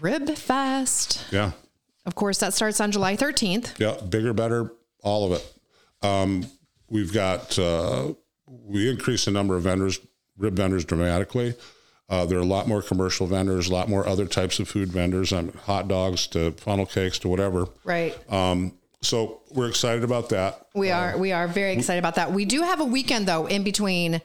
Rib 0.00 0.28
Fest. 0.36 1.24
Yeah, 1.32 1.52
Of 2.04 2.14
course, 2.14 2.38
that 2.38 2.54
starts 2.54 2.80
on 2.80 2.92
July 2.92 3.16
13th. 3.16 3.78
yeah, 3.78 3.96
bigger, 4.06 4.32
better, 4.32 4.72
all 5.02 5.32
of 5.32 5.40
it. 5.40 5.52
Um, 6.06 6.46
we've 6.88 7.12
got 7.12 7.58
uh, 7.58 8.12
we 8.46 8.88
increased 8.90 9.24
the 9.24 9.30
number 9.30 9.56
of 9.56 9.62
vendors, 9.62 9.98
rib 10.38 10.54
vendors, 10.54 10.84
dramatically. 10.84 11.54
Uh, 12.08 12.24
there 12.24 12.38
are 12.38 12.42
a 12.42 12.46
lot 12.46 12.68
more 12.68 12.82
commercial 12.82 13.26
vendors, 13.26 13.68
a 13.68 13.72
lot 13.72 13.88
more 13.88 14.06
other 14.06 14.26
types 14.26 14.60
of 14.60 14.68
food 14.68 14.88
vendors, 14.90 15.32
um, 15.32 15.52
hot 15.64 15.88
dogs 15.88 16.26
to 16.28 16.52
funnel 16.52 16.86
cakes 16.86 17.18
to 17.18 17.28
whatever. 17.28 17.66
Right. 17.82 18.16
Um, 18.32 18.74
so 19.02 19.40
we're 19.50 19.68
excited 19.68 20.04
about 20.04 20.28
that. 20.30 20.66
We 20.74 20.90
are 20.90 21.18
we 21.18 21.32
are 21.32 21.48
very 21.48 21.72
excited 21.72 21.98
about 21.98 22.14
that. 22.14 22.32
We 22.32 22.44
do 22.44 22.62
have 22.62 22.80
a 22.80 22.84
weekend 22.84 23.26
though 23.26 23.46
in 23.46 23.62
between 23.64 24.20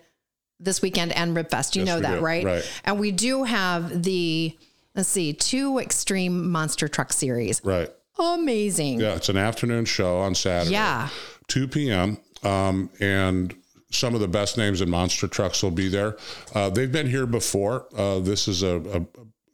this 0.59 0.81
weekend 0.81 1.11
and 1.13 1.35
Ribfest. 1.35 1.75
You 1.75 1.83
Yes, 1.83 1.87
know 1.87 1.99
that, 2.01 2.15
do. 2.19 2.21
right? 2.21 2.45
Right. 2.45 2.81
And 2.85 2.99
we 2.99 3.11
do 3.11 3.43
have 3.43 4.03
the 4.03 4.55
let's 4.95 5.09
see, 5.09 5.33
two 5.33 5.79
extreme 5.79 6.51
monster 6.51 6.87
truck 6.87 7.11
series. 7.13 7.61
Right. 7.63 7.89
Amazing. 8.19 8.99
Yeah, 8.99 9.15
it's 9.15 9.29
an 9.29 9.37
afternoon 9.37 9.85
show 9.85 10.19
on 10.19 10.35
Saturday. 10.35 10.73
Yeah. 10.73 11.09
2 11.47 11.67
p.m. 11.67 12.17
Um, 12.43 12.89
and 12.99 13.55
some 13.91 14.15
of 14.15 14.21
the 14.21 14.27
best 14.27 14.57
names 14.57 14.81
in 14.81 14.89
monster 14.89 15.27
trucks 15.27 15.61
will 15.61 15.71
be 15.71 15.87
there. 15.89 16.17
Uh, 16.55 16.69
they've 16.69 16.91
been 16.91 17.07
here 17.07 17.25
before. 17.25 17.87
Uh, 17.95 18.19
this 18.19 18.47
is 18.47 18.63
a, 18.63 18.77
a 18.77 19.05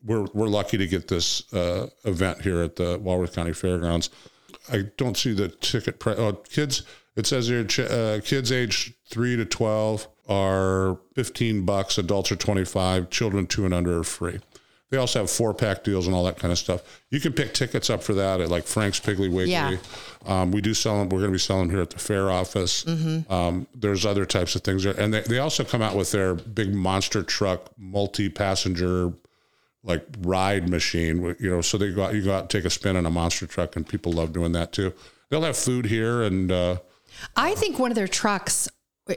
we're 0.05 0.27
we're 0.33 0.47
lucky 0.47 0.77
to 0.77 0.87
get 0.87 1.07
this 1.07 1.51
uh, 1.53 1.87
event 2.05 2.41
here 2.41 2.61
at 2.61 2.75
the 2.75 2.97
Walworth 2.99 3.35
County 3.35 3.53
Fairgrounds. 3.53 4.09
I 4.71 4.83
don't 4.97 5.17
see 5.17 5.33
the 5.33 5.49
ticket 5.49 5.99
price. 5.99 6.17
Oh, 6.17 6.33
kids, 6.33 6.83
it 7.15 7.25
says 7.25 7.47
here 7.47 7.65
uh, 7.79 8.19
kids 8.23 8.51
age 8.51 8.93
three 9.09 9.35
to 9.35 9.45
twelve 9.45 10.07
are 10.29 10.99
fifteen 11.15 11.65
bucks. 11.65 11.97
Adults 11.97 12.31
are 12.31 12.35
twenty 12.35 12.65
five. 12.65 13.09
Children 13.09 13.47
two 13.47 13.65
and 13.65 13.73
under 13.73 13.99
are 13.99 14.03
free. 14.03 14.39
They 14.89 14.97
also 14.97 15.19
have 15.19 15.29
four 15.29 15.53
pack 15.53 15.83
deals 15.83 16.07
and 16.07 16.15
all 16.15 16.23
that 16.23 16.37
kind 16.37 16.51
of 16.51 16.57
stuff. 16.57 16.81
You 17.09 17.19
can 17.19 17.33
pick 17.33 17.53
tickets 17.53 17.89
up 17.89 18.01
for 18.01 18.13
that 18.13 18.39
at 18.39 18.49
like 18.49 18.65
Frank's 18.65 18.99
Piggly 19.01 19.29
Wiggly. 19.29 19.51
Yeah. 19.51 19.77
Um, 20.25 20.51
we 20.51 20.61
do 20.61 20.73
sell 20.73 20.97
them. 20.99 21.09
We're 21.09 21.19
going 21.19 21.31
to 21.31 21.35
be 21.35 21.39
selling 21.39 21.69
here 21.69 21.81
at 21.81 21.89
the 21.89 21.99
fair 21.99 22.31
office. 22.31 22.85
Um, 23.29 23.67
there's 23.75 24.05
other 24.05 24.25
types 24.25 24.55
of 24.55 24.61
things 24.61 24.83
there, 24.83 24.97
and 24.97 25.13
they, 25.13 25.21
they 25.21 25.39
also 25.39 25.65
come 25.65 25.81
out 25.81 25.95
with 25.95 26.11
their 26.11 26.35
big 26.35 26.73
monster 26.73 27.21
truck, 27.21 27.69
multi-passenger, 27.77 29.11
like 29.83 30.05
ride 30.21 30.69
machine. 30.69 31.35
You 31.39 31.49
know, 31.49 31.61
so 31.61 31.77
they 31.77 31.91
go 31.91 32.03
out, 32.05 32.13
you 32.13 32.23
go 32.23 32.33
out 32.33 32.41
and 32.41 32.49
take 32.49 32.65
a 32.65 32.69
spin 32.69 32.95
on 32.95 33.05
a 33.05 33.11
monster 33.11 33.45
truck, 33.45 33.75
and 33.75 33.87
people 33.87 34.13
love 34.13 34.31
doing 34.31 34.53
that 34.53 34.71
too. 34.71 34.93
They'll 35.29 35.41
have 35.41 35.57
food 35.57 35.85
here, 35.87 36.23
and 36.23 36.49
uh, 36.49 36.77
I 37.35 37.55
think 37.55 37.77
one 37.77 37.91
of 37.91 37.95
their 37.95 38.07
trucks 38.07 38.69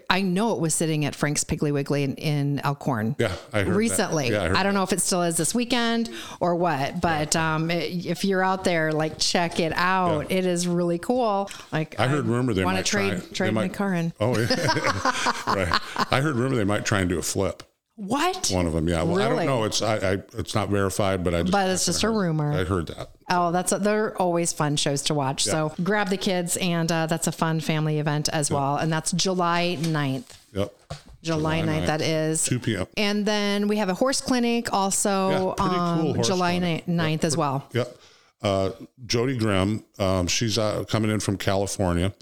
I 0.08 0.22
know 0.22 0.52
it 0.54 0.60
was 0.60 0.74
sitting 0.74 1.04
at 1.04 1.14
Frank's 1.14 1.44
Piggly 1.44 1.72
Wiggly 1.72 2.02
in, 2.04 2.14
in 2.16 2.58
Elkhorn. 2.60 3.16
yeah, 3.18 3.32
I 3.52 3.58
heard 3.60 3.68
that. 3.68 3.76
recently. 3.76 4.30
Yeah, 4.30 4.52
I 4.54 4.60
I 4.60 4.62
don't 4.62 4.74
know 4.74 4.82
if 4.82 4.92
it 4.92 5.00
still 5.00 5.22
is 5.22 5.36
this 5.36 5.54
weekend 5.54 6.10
or 6.40 6.54
what, 6.56 7.00
but 7.00 7.34
um, 7.36 7.70
it- 7.70 8.06
if 8.06 8.24
you're 8.24 8.42
out 8.42 8.64
there, 8.64 8.92
like 8.92 9.18
check 9.18 9.60
it 9.60 9.72
out. 9.74 10.30
It 10.30 10.44
is 10.46 10.66
really 10.68 10.98
cool. 10.98 11.50
Like 11.72 11.98
I 11.98 12.08
heard 12.08 12.26
rumor 12.26 12.52
they 12.54 12.64
want 12.64 12.76
might 12.76 12.84
to 12.86 12.90
trade 12.90 13.18
try, 13.22 13.28
trade 13.32 13.54
my 13.54 13.62
might- 13.62 13.74
car 13.74 13.94
in. 13.94 14.12
Oh, 14.20 14.38
yeah. 14.38 14.46
right. 15.46 15.80
I 16.12 16.20
heard 16.20 16.36
rumor 16.36 16.56
they 16.56 16.64
might 16.64 16.84
try 16.84 17.00
and 17.00 17.08
do 17.08 17.18
a 17.18 17.22
flip. 17.22 17.62
What? 18.00 18.48
One 18.48 18.64
of 18.64 18.72
them, 18.72 18.88
yeah. 18.88 19.02
Well, 19.02 19.20
I 19.20 19.28
don't 19.28 19.44
know. 19.44 19.64
It's 19.64 19.82
I, 19.82 19.96
I 19.96 20.12
it's 20.38 20.54
not 20.54 20.70
verified, 20.70 21.22
but 21.22 21.34
I 21.34 21.42
just 21.42 21.52
But 21.52 21.68
it's 21.68 21.84
just 21.84 22.02
a 22.02 22.08
rumor. 22.08 22.50
I 22.50 22.64
heard 22.64 22.86
that. 22.86 23.10
Oh, 23.28 23.52
that's 23.52 23.72
a, 23.72 23.78
they're 23.78 24.16
always 24.16 24.54
fun 24.54 24.76
shows 24.76 25.02
to 25.02 25.14
watch. 25.14 25.44
So 25.44 25.74
grab 25.82 26.08
the 26.08 26.16
kids, 26.16 26.56
and 26.56 26.90
uh, 26.90 27.04
that's 27.06 27.26
a 27.26 27.32
fun 27.32 27.60
family 27.60 27.98
event 27.98 28.30
as 28.30 28.50
well. 28.50 28.76
And 28.76 28.90
that's 28.90 29.12
July 29.12 29.76
9th. 29.80 30.24
Yep. 30.54 30.74
July, 31.22 31.60
9th, 31.60 31.86
that 31.86 32.00
is. 32.00 32.44
2 32.44 32.58
p.m. 32.60 32.86
And 32.96 33.26
then 33.26 33.68
we 33.68 33.76
have 33.76 33.90
a 33.90 33.94
horse 33.94 34.22
clinic 34.22 34.72
also 34.72 35.30
Yeah, 35.30 35.54
cool 35.58 35.60
um, 35.60 36.14
horse 36.14 36.26
July 36.26 36.58
clinic. 36.58 36.86
9th 36.86 37.24
as 37.24 37.36
well. 37.36 37.68
Yep. 37.74 37.96
Uh, 38.42 38.70
Jody 39.04 39.36
Grimm, 39.36 39.84
um, 39.98 40.26
she's 40.26 40.56
uh, 40.56 40.84
coming 40.88 41.10
in 41.10 41.20
from 41.20 41.36
California. 41.36 42.14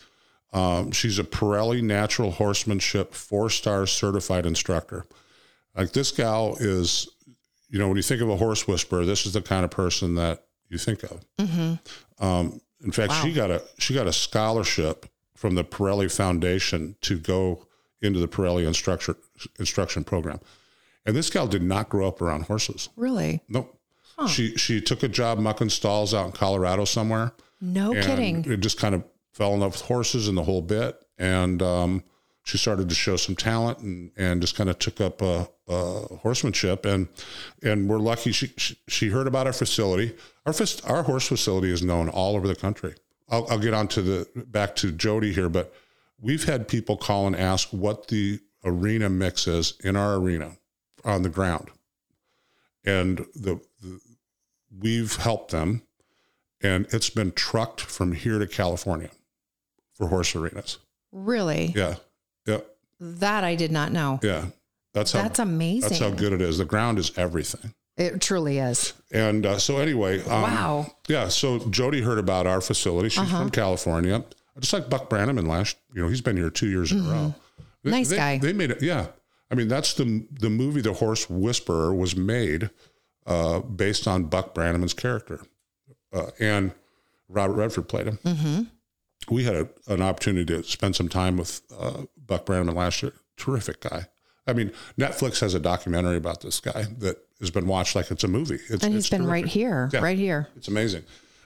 Um, 0.52 0.90
she's 0.90 1.20
a 1.20 1.24
Parelli 1.24 1.82
Natural 1.82 2.32
Horsemanship 2.32 3.14
four 3.14 3.48
star 3.48 3.86
certified 3.86 4.44
instructor. 4.44 5.04
Like 5.78 5.92
this 5.92 6.10
gal 6.10 6.56
is, 6.60 7.08
you 7.70 7.78
know, 7.78 7.88
when 7.88 7.96
you 7.96 8.02
think 8.02 8.20
of 8.20 8.28
a 8.28 8.36
horse 8.36 8.66
whisperer, 8.66 9.04
this 9.06 9.24
is 9.24 9.32
the 9.32 9.40
kind 9.40 9.64
of 9.64 9.70
person 9.70 10.16
that 10.16 10.44
you 10.68 10.76
think 10.76 11.04
of. 11.04 11.24
Um, 12.18 12.60
in 12.82 12.92
fact, 12.92 13.12
she 13.22 13.32
got 13.32 13.50
a 13.50 13.62
she 13.78 13.94
got 13.94 14.06
a 14.06 14.12
scholarship 14.12 15.06
from 15.36 15.54
the 15.54 15.64
Parelli 15.64 16.14
Foundation 16.14 16.96
to 17.02 17.18
go 17.18 17.66
into 18.02 18.18
the 18.20 18.28
Parelli 18.28 18.66
instruction 18.66 19.14
instruction 19.58 20.04
program. 20.04 20.40
And 21.06 21.16
this 21.16 21.30
gal 21.30 21.46
did 21.46 21.62
not 21.62 21.88
grow 21.88 22.08
up 22.08 22.20
around 22.20 22.42
horses. 22.44 22.88
Really? 22.96 23.40
Nope. 23.48 23.74
She 24.26 24.56
she 24.56 24.80
took 24.80 25.04
a 25.04 25.08
job 25.08 25.38
mucking 25.38 25.70
stalls 25.70 26.12
out 26.12 26.26
in 26.26 26.32
Colorado 26.32 26.84
somewhere. 26.84 27.32
No 27.60 27.92
kidding. 27.92 28.44
It 28.50 28.60
just 28.60 28.78
kind 28.78 28.94
of 28.94 29.04
fell 29.32 29.54
in 29.54 29.60
love 29.60 29.72
with 29.72 29.82
horses 29.82 30.26
and 30.26 30.36
the 30.36 30.42
whole 30.42 30.62
bit. 30.62 31.00
And 31.18 31.62
um, 31.62 32.02
she 32.42 32.58
started 32.58 32.88
to 32.88 32.94
show 32.96 33.16
some 33.16 33.36
talent 33.36 33.78
and, 33.78 34.10
and 34.16 34.40
just 34.40 34.56
kind 34.56 34.68
of 34.68 34.78
took 34.78 35.00
up 35.00 35.22
uh, 35.22 35.46
uh, 35.68 36.16
horsemanship. 36.22 36.84
And 36.84 37.08
and 37.62 37.88
we're 37.88 37.98
lucky 37.98 38.32
she, 38.32 38.52
she 38.56 38.78
she 38.88 39.08
heard 39.08 39.26
about 39.26 39.46
our 39.46 39.52
facility. 39.52 40.14
Our 40.46 40.52
fac- 40.52 40.88
our 40.88 41.02
horse 41.02 41.26
facility 41.28 41.70
is 41.72 41.82
known 41.82 42.08
all 42.08 42.36
over 42.36 42.46
the 42.48 42.56
country. 42.56 42.94
I'll, 43.28 43.46
I'll 43.50 43.58
get 43.58 43.74
on 43.74 43.88
to 43.88 44.02
the 44.02 44.28
back 44.46 44.74
to 44.76 44.90
Jody 44.92 45.32
here, 45.34 45.48
but 45.50 45.72
we've 46.20 46.44
had 46.44 46.66
people 46.68 46.96
call 46.96 47.26
and 47.26 47.36
ask 47.36 47.68
what 47.70 48.08
the 48.08 48.40
arena 48.64 49.08
mix 49.10 49.46
is 49.46 49.74
in 49.84 49.96
our 49.96 50.16
arena 50.16 50.56
on 51.04 51.22
the 51.22 51.28
ground, 51.28 51.70
and 52.84 53.18
the, 53.34 53.60
the 53.82 54.00
we've 54.80 55.16
helped 55.16 55.50
them, 55.50 55.82
and 56.62 56.86
it's 56.90 57.10
been 57.10 57.32
trucked 57.32 57.80
from 57.80 58.12
here 58.12 58.38
to 58.38 58.46
California 58.46 59.10
for 59.92 60.08
horse 60.08 60.34
arenas. 60.34 60.78
Really? 61.12 61.72
Yeah, 61.76 61.96
yeah, 62.46 62.60
That 63.00 63.44
I 63.44 63.54
did 63.54 63.70
not 63.72 63.92
know. 63.92 64.20
yeah. 64.22 64.46
That's 64.94 65.12
how 65.12 65.22
That's 65.22 65.38
amazing. 65.38 65.88
that's 65.88 66.00
how 66.00 66.10
good 66.10 66.32
it 66.32 66.40
is. 66.40 66.58
The 66.58 66.64
ground 66.64 66.98
is 66.98 67.16
everything. 67.18 67.74
It 67.96 68.20
truly 68.20 68.58
is. 68.58 68.92
And 69.12 69.44
uh, 69.44 69.58
so 69.58 69.78
anyway, 69.78 70.20
um, 70.24 70.42
Wow. 70.42 70.78
Uh-huh. 70.80 70.90
Yeah, 71.08 71.28
so 71.28 71.58
Jody 71.70 72.00
heard 72.00 72.18
about 72.18 72.46
our 72.46 72.60
facility. 72.60 73.08
She's 73.08 73.28
from 73.30 73.50
California, 73.50 74.24
just 74.60 74.72
like 74.72 74.88
Buck 74.88 75.10
Brannaman 75.10 75.48
last. 75.48 75.76
You 75.94 76.02
know, 76.02 76.08
he's 76.08 76.20
been 76.20 76.36
here 76.36 76.50
two 76.50 76.68
years 76.68 76.92
in 76.92 77.00
a 77.04 77.10
row. 77.10 77.34
They- 77.84 77.90
Mm-hmm. 77.90 77.90
Nice 77.90 78.08
they- 78.10 78.16
guy. 78.16 78.38
They 78.38 78.52
made 78.52 78.70
it. 78.72 78.82
Yeah, 78.82 79.06
I 79.50 79.54
mean 79.54 79.68
that's 79.68 79.94
the 79.94 80.26
the 80.40 80.50
movie. 80.50 80.80
The 80.80 80.92
Horse 80.94 81.28
Whisperer 81.30 81.94
was 81.94 82.16
made 82.16 82.70
uh, 83.26 83.60
based 83.60 84.06
on 84.08 84.24
Buck 84.24 84.52
Brannaman's 84.54 84.94
character, 84.94 85.40
uh, 86.12 86.30
and 86.40 86.72
Robert 87.28 87.54
Redford 87.54 87.88
played 87.88 88.06
him. 88.08 88.18
Mm-hmm. 88.24 88.62
We 89.34 89.44
had 89.44 89.54
a, 89.54 89.68
an 89.86 90.02
opportunity 90.02 90.44
to 90.56 90.62
spend 90.64 90.96
some 90.96 91.08
time 91.08 91.36
with 91.36 91.62
uh, 91.78 92.02
Buck 92.16 92.46
Brannaman 92.46 92.74
last 92.74 93.02
year. 93.02 93.12
Terrific 93.36 93.80
guy. 93.80 94.06
I 94.48 94.54
mean, 94.54 94.72
Netflix 94.98 95.40
has 95.40 95.54
a 95.54 95.60
documentary 95.60 96.16
about 96.16 96.40
this 96.40 96.58
guy 96.58 96.86
that 96.98 97.18
has 97.38 97.50
been 97.50 97.66
watched 97.66 97.94
like 97.94 98.10
it's 98.10 98.24
a 98.24 98.28
movie. 98.28 98.58
It's, 98.70 98.82
And 98.82 98.94
he's 98.94 99.04
it's 99.04 99.10
been 99.10 99.20
terrific. 99.22 99.32
right 99.44 99.46
here, 99.46 99.90
Yeah. 99.92 100.00
right 100.00 100.18
here. 100.18 100.48
It's 100.56 100.68
amazing. 100.68 101.04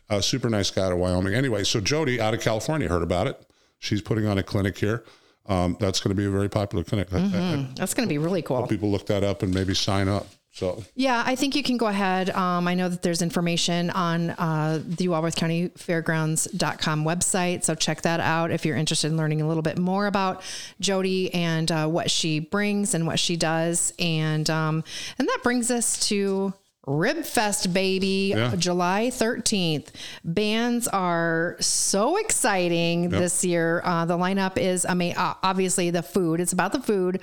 Uh, 0.09 0.21
super 0.21 0.49
nice 0.49 0.71
guy 0.71 0.87
out 0.87 0.93
of 0.93 0.99
Wyoming. 0.99 1.35
Anyway, 1.35 1.65
so 1.65 1.81
Jody 1.81 2.21
out 2.21 2.33
of 2.33 2.41
California 2.41 2.89
heard 2.89 3.03
about 3.03 3.27
it. 3.27 3.45
She's 3.81 4.01
putting 4.01 4.27
on 4.27 4.39
a 4.39 4.43
clinic 4.43 4.79
here. 4.79 5.03
Um, 5.47 5.77
that's 5.81 5.99
going 6.01 6.15
to 6.15 6.21
be 6.21 6.27
a 6.27 6.31
very 6.31 6.49
popular 6.49 6.85
clinic. 6.85 7.09
I- 7.13 7.17
I- 7.19 7.21
I- 7.55 7.69
That's 7.75 7.95
going 7.95 8.09
to 8.09 8.13
be 8.13 8.19
really 8.19 8.43
cool. 8.43 8.65
people 8.69 8.91
look 8.91 9.07
that 9.07 9.25
up 9.25 9.43
and 9.43 9.53
maybe 9.53 9.75
sign 9.75 10.07
up. 10.09 10.29
So 10.55 10.85
Yeah, 10.95 11.23
I 11.25 11.35
think 11.35 11.57
you 11.57 11.63
can 11.63 11.79
go 11.79 11.87
ahead. 11.87 12.29
Um, 12.31 12.69
I 12.69 12.75
know 12.75 12.89
that 12.91 13.01
there's 13.03 13.23
information 13.23 13.89
on 13.91 14.31
uh, 14.31 14.83
the 14.85 15.09
Walworth 15.09 15.35
County 15.37 15.69
Fairgrounds.com 15.77 17.05
website. 17.05 17.65
So 17.65 17.75
check 17.75 18.03
that 18.03 18.21
out 18.21 18.51
if 18.51 18.65
you're 18.67 18.77
interested 18.77 19.11
in 19.11 19.17
learning 19.17 19.41
a 19.41 19.49
little 19.49 19.63
bit 19.63 19.79
more 19.79 20.07
about 20.07 20.43
Jody 20.81 21.33
and 21.35 21.71
uh, 21.73 21.87
what 21.87 22.11
she 22.11 22.39
brings 22.39 22.95
and 22.95 23.07
what 23.07 23.19
she 23.19 23.37
does. 23.37 23.93
And 23.99 24.49
um, 24.51 24.85
and 25.19 25.27
that 25.29 25.39
brings 25.43 25.71
us 25.71 26.07
to 26.09 26.53
Rib 26.87 27.25
Fest, 27.25 27.73
baby, 27.73 28.33
Yeah. 28.37 28.57
July 28.57 29.11
13th. 29.13 29.89
Bands 30.25 30.89
are 30.89 31.57
so 31.61 32.17
exciting 32.17 33.09
this 33.09 33.45
year. 33.45 33.81
Uh, 33.85 34.05
the 34.05 34.19
lineup 34.19 34.59
is, 34.59 34.85
I 34.85 34.95
mean, 34.95 35.15
uh, 35.17 35.35
obviously 35.45 35.91
the 35.91 36.03
food, 36.03 36.41
it's 36.41 36.53
about 36.53 36.73
the 36.73 36.81
food, 36.81 37.23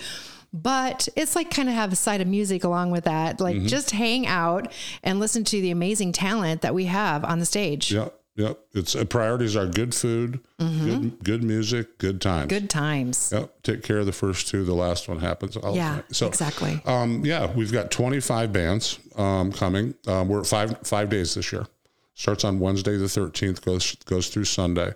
but 0.53 1.07
it's 1.15 1.35
like 1.35 1.51
kind 1.51 1.69
of 1.69 1.75
have 1.75 1.91
a 1.93 1.95
side 1.95 2.21
of 2.21 2.27
music 2.27 2.63
along 2.63 2.91
with 2.91 3.03
that. 3.05 3.39
Like 3.39 3.63
just 3.63 3.91
hang 3.91 4.27
out 4.27 4.71
and 5.03 5.19
listen 5.19 5.43
to 5.45 5.61
the 5.61 5.71
amazing 5.71 6.11
talent 6.11 6.61
that 6.61 6.73
we 6.73 6.85
have 6.85 7.23
on 7.23 7.39
the 7.39 7.45
stage. 7.45 7.91
Yep. 7.91 8.15
Yep. 8.35 8.59
It's 8.73 8.95
uh, 8.95 9.03
priorities 9.03 9.57
are 9.57 9.65
good 9.65 9.93
food, 9.93 10.39
good 10.57 11.21
good 11.23 11.43
music, 11.43 11.97
good 11.97 12.21
times. 12.21 12.47
Good 12.47 12.69
times. 12.69 13.33
Yep. 13.35 13.63
Take 13.63 13.83
care 13.83 13.97
of 13.97 14.05
the 14.05 14.13
first 14.13 14.47
two. 14.47 14.63
The 14.63 14.73
last 14.73 15.09
one 15.09 15.19
happens. 15.19 15.57
all 15.57 15.75
Yeah, 15.75 15.95
time. 15.95 16.03
So 16.13 16.27
exactly. 16.27 16.81
Um, 16.85 17.25
yeah, 17.25 17.51
we've 17.53 17.73
got 17.73 17.91
25 17.91 18.53
bands 18.53 18.97
um, 19.17 19.51
coming. 19.51 19.93
Um, 20.07 20.29
we're 20.29 20.39
at 20.39 20.47
five 20.47 20.77
five 20.83 21.09
days 21.09 21.35
this 21.35 21.51
year. 21.51 21.65
Starts 22.13 22.45
on 22.45 22.59
Wednesday 22.59 22.95
the 22.95 23.05
13th, 23.05 23.63
goes 23.65 23.95
goes 24.05 24.29
through 24.29 24.45
Sunday. 24.45 24.93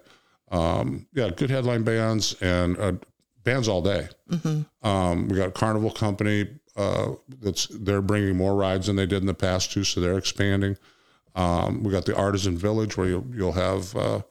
Um, 0.49 1.07
yeah, 1.13 1.29
good 1.29 1.49
headline 1.49 1.83
bands 1.83 2.35
and 2.41 2.77
uh, 2.77 2.93
bands 3.43 3.67
all 3.67 3.81
day. 3.81 4.07
Um, 4.83 5.27
we 5.29 5.37
got 5.37 5.49
a 5.49 5.51
Carnival 5.51 5.91
Company 5.91 6.47
uh, 6.75 7.11
that's 7.41 7.67
they're 7.67 8.01
bringing 8.01 8.35
more 8.35 8.55
rides 8.55 8.87
than 8.87 8.95
they 8.95 9.05
did 9.05 9.21
in 9.21 9.27
the 9.27 9.33
past 9.33 9.71
too, 9.71 9.83
so 9.83 10.01
they're 10.01 10.17
expanding. 10.17 10.77
Um, 11.35 11.83
we 11.83 11.91
got 11.91 12.05
the 12.05 12.15
Artisan 12.15 12.57
Village 12.57 12.97
where 12.97 13.07
you'll 13.07 13.25
you'll 13.33 13.51
have 13.53 13.95
uh, 13.95 14.21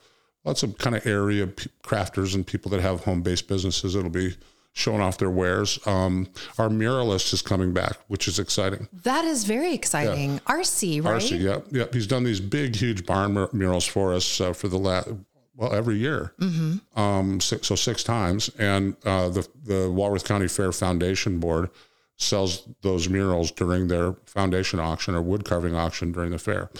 lots 0.44 0.62
of 0.62 0.76
kind 0.78 0.96
of 0.96 1.06
area 1.06 1.46
p- 1.46 1.70
crafters 1.84 2.34
and 2.34 2.46
people 2.46 2.70
that 2.70 2.80
have 2.80 3.04
home 3.04 3.22
based 3.22 3.48
businesses. 3.48 3.94
It'll 3.94 4.10
be 4.10 4.36
showing 4.74 5.00
off 5.00 5.18
their 5.18 5.30
wares. 5.30 5.78
Um, 5.86 6.28
our 6.58 6.68
muralist 6.68 7.32
is 7.34 7.42
coming 7.42 7.72
back, 7.72 7.96
which 8.08 8.26
is 8.26 8.38
exciting. 8.38 8.88
That 9.04 9.24
is 9.24 9.44
very 9.44 9.74
exciting. 9.74 10.38
RC, 10.46 11.04
right? 11.04 11.20
RC, 11.20 11.40
yep, 11.40 11.66
yep. 11.70 11.92
He's 11.92 12.06
done 12.06 12.24
these 12.24 12.40
big, 12.40 12.74
huge 12.76 13.04
barn 13.04 13.34
mur- 13.34 13.50
murals 13.52 13.84
for 13.84 14.14
us 14.14 14.40
uh, 14.40 14.52
for 14.52 14.68
the 14.68 14.78
last 14.78 15.08
well 15.54 15.72
every 15.72 15.96
year. 15.96 16.34
Mm-hmm. 16.40 17.00
Um, 17.00 17.40
six, 17.40 17.68
so 17.68 17.74
six 17.74 18.02
times, 18.02 18.50
and 18.58 18.96
uh, 19.04 19.28
the 19.28 19.48
the 19.64 19.90
Walworth 19.90 20.24
County 20.24 20.48
Fair 20.48 20.72
Foundation 20.72 21.38
Board 21.38 21.70
sells 22.16 22.68
those 22.82 23.08
murals 23.08 23.50
during 23.50 23.88
their 23.88 24.14
foundation 24.26 24.78
auction 24.78 25.14
or 25.14 25.22
wood 25.22 25.44
carving 25.44 25.74
auction 25.74 26.12
during 26.12 26.30
the 26.30 26.38
fair, 26.38 26.70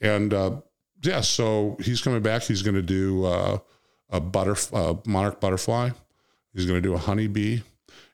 and 0.00 0.32
uh, 0.34 0.60
yeah, 1.02 1.20
so 1.20 1.76
he's 1.80 2.00
coming 2.00 2.22
back. 2.22 2.42
He's 2.42 2.62
going 2.62 2.74
to 2.74 2.82
do 2.82 3.24
uh, 3.24 3.58
a 4.10 4.20
butter 4.20 4.56
uh, 4.72 4.94
monarch 5.06 5.40
butterfly. 5.40 5.90
He's 6.54 6.66
going 6.66 6.82
to 6.82 6.88
do 6.88 6.94
a 6.94 6.98
honeybee, 6.98 7.60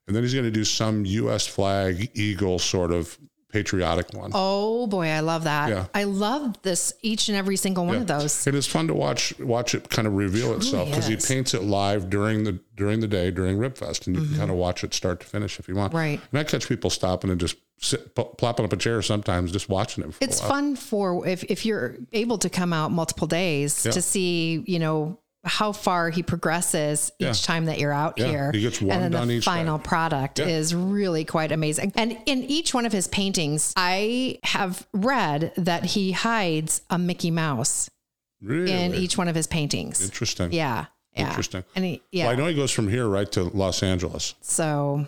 and 0.07 0.15
then 0.15 0.23
he's 0.23 0.35
going 0.35 0.45
to 0.45 0.51
do 0.51 0.65
some 0.65 1.05
U.S. 1.05 1.47
flag 1.47 2.11
eagle 2.15 2.59
sort 2.59 2.93
of 2.93 3.19
patriotic 3.55 4.13
one. 4.13 4.33
Oh 4.35 4.89
boy, 4.89 5.07
I 5.07 5.21
love 5.21 5.45
that. 5.45 5.69
Yeah. 5.69 5.87
I 5.95 6.03
love 6.05 6.61
this 6.63 6.93
each 7.03 7.29
and 7.29 7.39
every 7.39 7.55
single 7.57 7.87
one 7.87 7.95
of 7.99 8.09
those. 8.09 8.47
It 8.49 8.55
is 8.57 8.67
fun 8.67 8.89
to 8.89 8.95
watch 8.95 9.33
watch 9.39 9.77
it 9.77 9.89
kind 9.91 10.09
of 10.09 10.15
reveal 10.15 10.53
itself 10.55 10.89
because 10.89 11.07
he 11.07 11.17
paints 11.17 11.55
it 11.55 11.63
live 11.63 12.11
during 12.11 12.43
the 12.43 12.59
during 12.77 12.99
the 12.99 13.07
day 13.07 13.31
during 13.31 13.57
Ribfest, 13.57 14.09
and 14.09 14.17
you 14.17 14.27
can 14.27 14.37
kind 14.37 14.51
of 14.51 14.57
watch 14.57 14.83
it 14.83 14.93
start 14.93 15.21
to 15.21 15.27
finish 15.27 15.61
if 15.61 15.69
you 15.69 15.77
want. 15.77 15.91
Mm-hmm. 15.93 15.97
Right. 15.99 16.21
And 16.33 16.41
I 16.41 16.43
catch 16.43 16.69
people 16.69 16.91
stopping 16.91 17.31
and 17.31 17.39
just 17.39 17.57
sit, 17.79 18.17
plopping 18.17 18.65
up 18.67 18.73
a 18.73 18.77
chair 18.77 19.01
sometimes, 19.03 19.53
just 19.53 19.69
watching 19.69 20.03
it. 20.03 20.13
For 20.15 20.25
It's 20.25 20.41
fun 20.41 20.75
for 20.75 21.25
if 21.27 21.45
if 21.45 21.65
you're 21.65 21.97
able 22.13 22.39
to 22.39 22.51
come 22.51 22.73
out 22.73 22.91
multiple 22.91 23.29
days 23.29 23.87
Yeah. 23.87 23.93
to 23.93 24.03
see, 24.03 24.65
you 24.67 24.81
know, 24.81 25.17
how 25.45 25.73
far 25.73 26.11
he 26.11 26.23
progresses 26.23 27.11
each 27.19 27.27
Yeah. 27.27 27.33
time 27.33 27.67
that 27.67 27.79
you're 27.79 27.93
out 27.93 28.15
Yeah, 28.19 28.29
here. 28.29 28.51
he 28.53 28.61
gets 28.63 28.81
one 28.81 28.91
and 29.03 29.15
then 29.15 29.29
the 29.29 29.41
final 29.41 29.79
day. 29.79 29.85
product 29.85 30.39
Yeah. 30.39 30.47
is 30.47 30.75
really 30.75 31.25
quite 31.25 31.53
amazing. 31.53 31.93
And 31.97 32.17
in 32.27 32.45
each 32.45 32.73
one 32.75 32.87
of 32.87 32.93
his 32.93 33.07
paintings, 33.09 33.73
I 33.77 34.39
have 34.45 34.87
read 34.93 35.53
that 35.57 35.85
he 35.85 36.13
hides 36.13 36.83
a 36.91 36.99
Mickey 36.99 37.31
Mouse 37.31 37.91
Really 38.43 38.73
in 38.73 38.95
each 38.95 39.17
one 39.19 39.29
of 39.29 39.35
his 39.35 39.47
paintings. 39.47 40.03
interesting. 40.03 40.53
Yeah. 40.53 40.87
Yeah. 41.17 41.29
Interesting. 41.29 41.65
And 41.77 41.85
he, 41.85 42.03
yeah. 42.11 42.25
Well, 42.25 42.33
I 42.33 42.37
know 42.37 42.47
he 42.49 42.55
goes 42.55 42.71
from 42.73 42.89
here 42.89 43.07
right 43.07 43.31
to 43.33 43.45
Los 43.45 43.83
Angeles. 43.83 44.35
so 44.41 45.07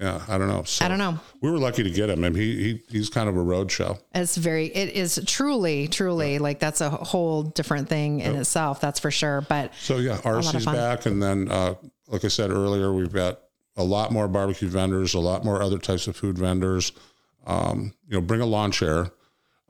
Yeah, 0.00 0.22
I 0.28 0.38
don't 0.38 0.46
know. 0.46 0.62
So 0.62 0.84
I 0.84 0.88
don't 0.88 0.98
know. 0.98 1.18
We 1.40 1.50
were 1.50 1.58
lucky 1.58 1.82
to 1.82 1.90
get 1.90 2.08
him. 2.08 2.24
I 2.24 2.28
mean, 2.28 2.40
he, 2.40 2.56
he 2.56 2.82
he's 2.88 3.10
kind 3.10 3.28
of 3.28 3.36
a 3.36 3.42
road 3.42 3.72
show. 3.72 3.98
It's 4.14 4.36
very, 4.36 4.66
it 4.66 4.90
is 4.90 5.20
truly, 5.26 5.88
truly 5.88 6.38
like 6.38 6.60
that's 6.60 6.80
a 6.80 6.88
whole 6.88 7.42
different 7.42 7.88
thing 7.88 8.20
in 8.20 8.36
itself. 8.36 8.80
That's 8.80 9.00
for 9.00 9.10
sure. 9.10 9.40
But 9.40 9.74
So 9.74 9.98
yeah, 9.98 10.18
RC's 10.18 10.66
back, 10.66 11.06
and 11.06 11.20
then 11.20 11.50
uh, 11.50 11.74
like 12.06 12.24
I 12.24 12.28
said 12.28 12.50
earlier, 12.50 12.92
we've 12.92 13.12
got 13.12 13.40
a 13.76 13.82
lot 13.82 14.12
more 14.12 14.28
barbecue 14.28 14.68
vendors, 14.68 15.14
a 15.14 15.20
lot 15.20 15.44
more 15.44 15.60
other 15.62 15.78
types 15.78 16.06
of 16.06 16.16
food 16.16 16.38
vendors. 16.38 16.92
Um, 17.44 17.94
you 18.06 18.14
know, 18.14 18.20
bring 18.20 18.40
a 18.40 18.46
lawn 18.46 18.70
chair. 18.70 19.10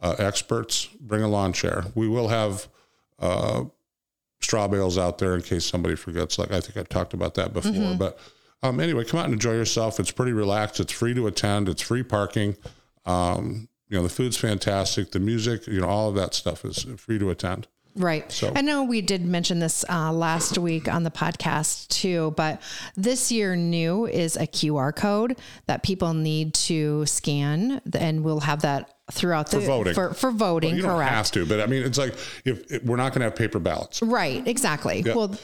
Uh, 0.01 0.15
experts, 0.19 0.87
bring 1.01 1.23
a 1.23 1.29
lawn 1.29 1.53
chair. 1.53 1.85
We 1.97 2.07
will 2.07 2.29
have 2.29 2.69
uh, 3.19 3.65
straw 4.41 4.69
bales 4.69 4.97
out 4.97 5.19
there 5.19 5.35
in 5.35 5.43
case 5.43 5.65
somebody 5.65 5.97
forgets. 5.97 6.39
Like 6.39 6.53
I 6.53 6.61
think 6.61 6.77
I've 6.77 6.89
talked 6.89 7.15
about 7.15 7.35
that 7.35 7.53
before. 7.53 7.73
Mm-hmm. 7.73 7.99
But 7.99 8.19
um, 8.63 8.81
anyway, 8.81 9.05
come 9.05 9.21
out 9.21 9.25
and 9.27 9.35
enjoy 9.35 9.53
yourself. 9.53 10.01
It's 10.01 10.11
pretty 10.11 10.33
relaxed. 10.33 10.81
It's 10.81 10.93
free 10.93 11.15
to 11.15 11.27
attend. 11.27 11.69
It's 11.69 11.83
free 11.83 12.03
parking. 12.03 12.57
Um, 13.07 13.69
you 13.89 13.97
know, 13.97 14.03
the 14.03 14.09
food's 14.09 14.37
fantastic. 14.37 15.13
The 15.13 15.21
music, 15.21 15.67
you 15.67 15.81
know, 15.81 15.89
all 15.89 16.09
of 16.09 16.15
that 16.17 16.35
stuff 16.35 16.65
is 16.65 16.85
free 16.99 17.19
to 17.19 17.31
attend. 17.31 17.67
Right. 17.97 18.31
So- 18.31 18.53
I 18.55 18.61
know 18.61 18.85
we 18.85 19.01
did 19.01 19.25
mention 19.25 19.59
this 19.59 19.85
uh, 19.89 20.13
last 20.13 20.57
week 20.59 20.87
on 20.89 21.03
the 21.05 21.11
podcast 21.11 21.89
too, 21.89 22.33
but 22.37 22.61
this 22.97 23.33
year 23.33 23.57
new 23.57 24.07
is 24.07 24.37
a 24.37 24.47
QR 24.47 24.95
code 24.95 25.37
that 25.67 25.83
people 25.83 26.15
need 26.15 26.55
to 26.55 27.07
scan, 27.07 27.81
and 27.99 28.23
we'll 28.23 28.41
have 28.41 28.63
that 28.63 28.95
throughout 29.11 29.51
the 29.51 29.61
for 29.61 29.67
voting. 29.67 29.95
For, 29.95 30.15
for 30.15 30.31
voting, 30.31 30.77
You 30.77 30.83
don't 30.83 30.97
correct? 30.97 31.11
have 31.11 31.31
to, 31.33 31.47
but 31.47 31.61
I 31.61 31.67
mean, 31.67 31.83
it's 31.83 31.99
like 31.99 32.13
if, 32.45 32.71
if 32.71 32.85
we're 32.85 32.97
not 32.97 33.13
going 33.13 33.21
to 33.21 33.25
have 33.25 33.37
paper 33.37 33.59
ballots 33.59 34.03
Right. 34.03 34.47
Exactly. 34.47 35.03
Well, 35.05 35.35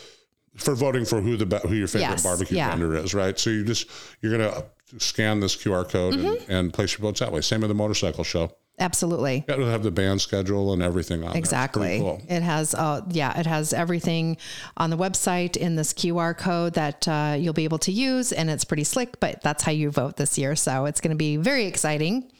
for 0.57 0.75
voting 0.75 1.05
for 1.05 1.21
who 1.21 1.37
the 1.37 1.59
who 1.61 1.75
your 1.75 1.89
favorite 1.89 2.11
Yes, 2.11 2.23
barbecue 2.23 2.57
yeah. 2.57 2.71
vendor 2.71 2.95
is, 2.97 3.15
right? 3.15 3.39
So 3.39 3.51
you 3.51 3.65
just 3.65 3.89
you're 4.21 4.37
going 4.39 4.51
to 4.53 4.65
scan 5.05 5.41
this 5.41 5.57
QR 5.57 5.89
code 5.89 6.15
Mm-hmm. 6.15 6.27
and, 6.27 6.51
and 6.51 6.73
place 6.73 6.93
your 6.93 7.01
votes 7.01 7.21
that 7.21 7.33
way. 7.33 7.41
Same 7.41 7.61
with 7.61 7.69
the 7.69 7.75
motorcycle 7.75 8.23
show. 8.23 8.53
absolutely. 8.79 9.45
It'll 9.49 9.69
have 9.69 9.83
the 9.83 9.91
band 9.91 10.21
schedule 10.21 10.73
and 10.73 10.83
everything 10.83 11.23
on 11.25 11.31
there. 11.31 11.39
Exactly. 11.39 11.99
cool. 11.99 12.21
It 12.29 12.43
has, 12.43 12.75
uh, 12.75 13.01
yeah, 13.11 13.39
it 13.39 13.47
has 13.47 13.73
everything 13.73 14.37
on 14.77 14.91
the 14.91 14.97
website 14.97 15.57
in 15.57 15.75
this 15.77 15.93
QR 15.93 16.37
code 16.37 16.75
that 16.75 17.07
uh, 17.09 17.37
you'll 17.39 17.53
be 17.55 17.65
able 17.65 17.79
to 17.79 17.93
use, 17.93 18.33
and 18.33 18.49
it's 18.51 18.65
pretty 18.65 18.85
slick. 18.85 19.19
But 19.21 19.43
that's 19.43 19.63
how 19.65 19.73
you 19.73 19.91
vote 19.91 20.17
this 20.17 20.37
year, 20.39 20.55
so 20.57 20.87
it's 20.87 21.01
going 21.01 21.11
to 21.13 21.17
be 21.17 21.37
very 21.37 21.65
exciting. 21.67 22.31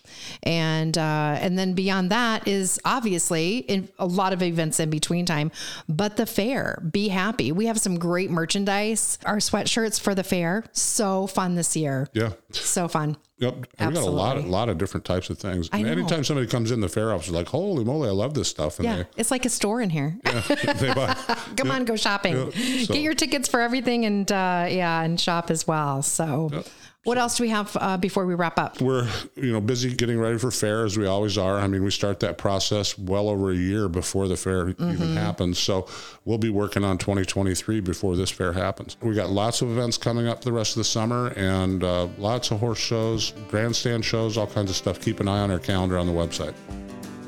And 0.43 0.97
uh, 0.99 1.37
and 1.41 1.59
then 1.59 1.75
beyond 1.75 2.11
that 2.11 2.47
is 2.49 2.81
obviously 2.85 3.59
in 3.59 3.89
a 3.99 4.07
lot 4.07 4.33
of 4.33 4.43
events 4.43 4.81
in 4.81 4.91
between 4.91 5.27
time, 5.27 5.51
but 5.89 6.17
the 6.17 6.27
fair. 6.27 6.83
Be 6.91 7.09
happy. 7.09 7.53
We 7.53 7.67
have 7.67 7.79
some 7.81 7.99
great 7.99 8.31
merchandise. 8.31 9.19
Our 9.25 9.37
sweatshirts 9.39 10.01
for 10.01 10.15
the 10.15 10.25
fair, 10.25 10.65
so 10.73 11.27
fun 11.27 11.55
this 11.55 11.77
year. 11.77 12.09
Yeah. 12.13 12.33
So 12.53 12.89
fun. 12.89 13.17
Yep. 13.39 13.55
We 13.81 13.87
got 13.87 13.97
a 13.97 14.01
lot, 14.07 14.37
of, 14.37 14.47
lot 14.47 14.69
of 14.69 14.79
different 14.79 15.05
types 15.05 15.29
of 15.29 15.39
things. 15.39 15.69
I 15.73 15.79
And 15.79 15.87
know. 15.87 15.93
anytime 15.93 16.23
somebody 16.23 16.47
comes 16.47 16.71
in 16.71 16.81
the 16.81 16.89
fair 16.89 17.13
office, 17.13 17.31
like, 17.31 17.49
holy 17.49 17.85
moly, 17.85 18.09
I 18.09 18.13
love 18.13 18.33
this 18.33 18.49
stuff. 18.49 18.79
And 18.79 18.87
Yeah, 18.87 19.05
it's 19.17 19.33
like 19.33 19.45
a 19.45 19.49
store 19.49 19.81
in 19.81 19.91
here. 19.91 20.17
they, 20.23 20.73
they 20.79 20.95
buy. 20.95 21.15
Come 21.57 21.71
on, 21.73 21.85
go 21.85 21.97
shopping. 21.97 22.37
Yeah, 22.37 22.85
so- 22.85 22.95
Get 22.95 23.03
your 23.03 23.15
tickets 23.15 23.49
for 23.49 23.61
everything 23.61 24.07
and 24.07 24.31
uh, 24.31 24.67
yeah, 24.71 25.03
and 25.03 25.21
shop 25.21 25.51
as 25.51 25.67
well. 25.67 26.01
So, 26.03 26.63
what 27.05 27.19
else 27.19 27.37
do 27.37 27.45
we 27.45 27.51
have 27.51 27.77
uh, 27.81 27.97
before 27.97 28.27
we 28.27 28.35
wrap 28.35 28.59
up? 28.59 28.81
we're 28.81 29.09
you 29.37 29.53
know 29.53 29.61
busy 29.61 29.95
getting 29.95 30.19
ready 30.19 30.39
for 30.39 30.51
fair 30.51 30.85
as 30.85 30.99
we 30.99 31.07
always 31.07 31.39
are. 31.39 31.59
I 31.59 31.67
mean, 31.67 31.85
we 31.85 31.91
start 31.91 32.21
that 32.21 32.39
process 32.39 32.99
well 32.99 33.29
over 33.29 33.51
a 33.51 33.55
year 33.57 33.89
before 33.89 34.27
the 34.29 34.37
fair 34.37 34.65
Mm-hmm. 34.65 34.91
even 34.93 35.17
happens. 35.17 35.59
So 35.59 35.87
we'll 36.25 36.39
be 36.39 36.51
working 36.51 36.85
on 36.85 36.97
2023 36.99 37.81
before 37.81 38.17
this 38.17 38.31
fair 38.31 38.53
happens. 38.53 38.97
We 39.03 39.15
got 39.15 39.31
lots 39.31 39.63
of 39.63 39.71
events 39.71 39.97
coming 39.99 40.27
up 40.27 40.41
the 40.43 40.53
rest 40.53 40.73
of 40.73 40.81
the 40.81 40.85
summer 40.85 41.29
and 41.37 41.85
uh, 41.85 42.09
lots 42.19 42.51
of 42.51 42.61
horse 42.61 42.79
shows, 42.79 43.33
grandstand 43.49 44.05
shows, 44.05 44.37
all 44.39 44.47
kinds 44.47 44.71
of 44.71 44.77
stuff. 44.77 45.01
Keep 45.01 45.21
an 45.21 45.29
eye 45.29 45.41
on 45.41 45.51
our 45.51 45.59
calendar 45.59 45.99
on 45.99 46.07
the 46.07 46.13
website. 46.13 46.55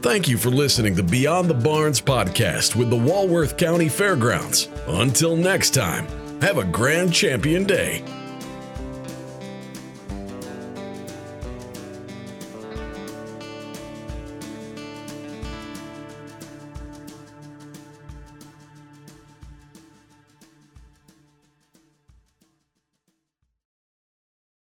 Thank 0.02 0.28
you 0.28 0.38
for 0.38 0.50
listening 0.50 0.94
to 0.96 1.02
Beyond 1.02 1.50
the 1.50 1.54
Barns 1.54 2.00
podcast 2.00 2.76
with 2.76 2.90
the 2.90 2.96
Walworth 2.96 3.56
County 3.56 3.88
Fairgrounds. 3.88 4.68
Until 4.86 5.36
next 5.36 5.70
time, 5.70 6.06
have 6.40 6.58
a 6.58 6.64
grand 6.64 7.12
champion 7.12 7.64
day. 7.64 8.04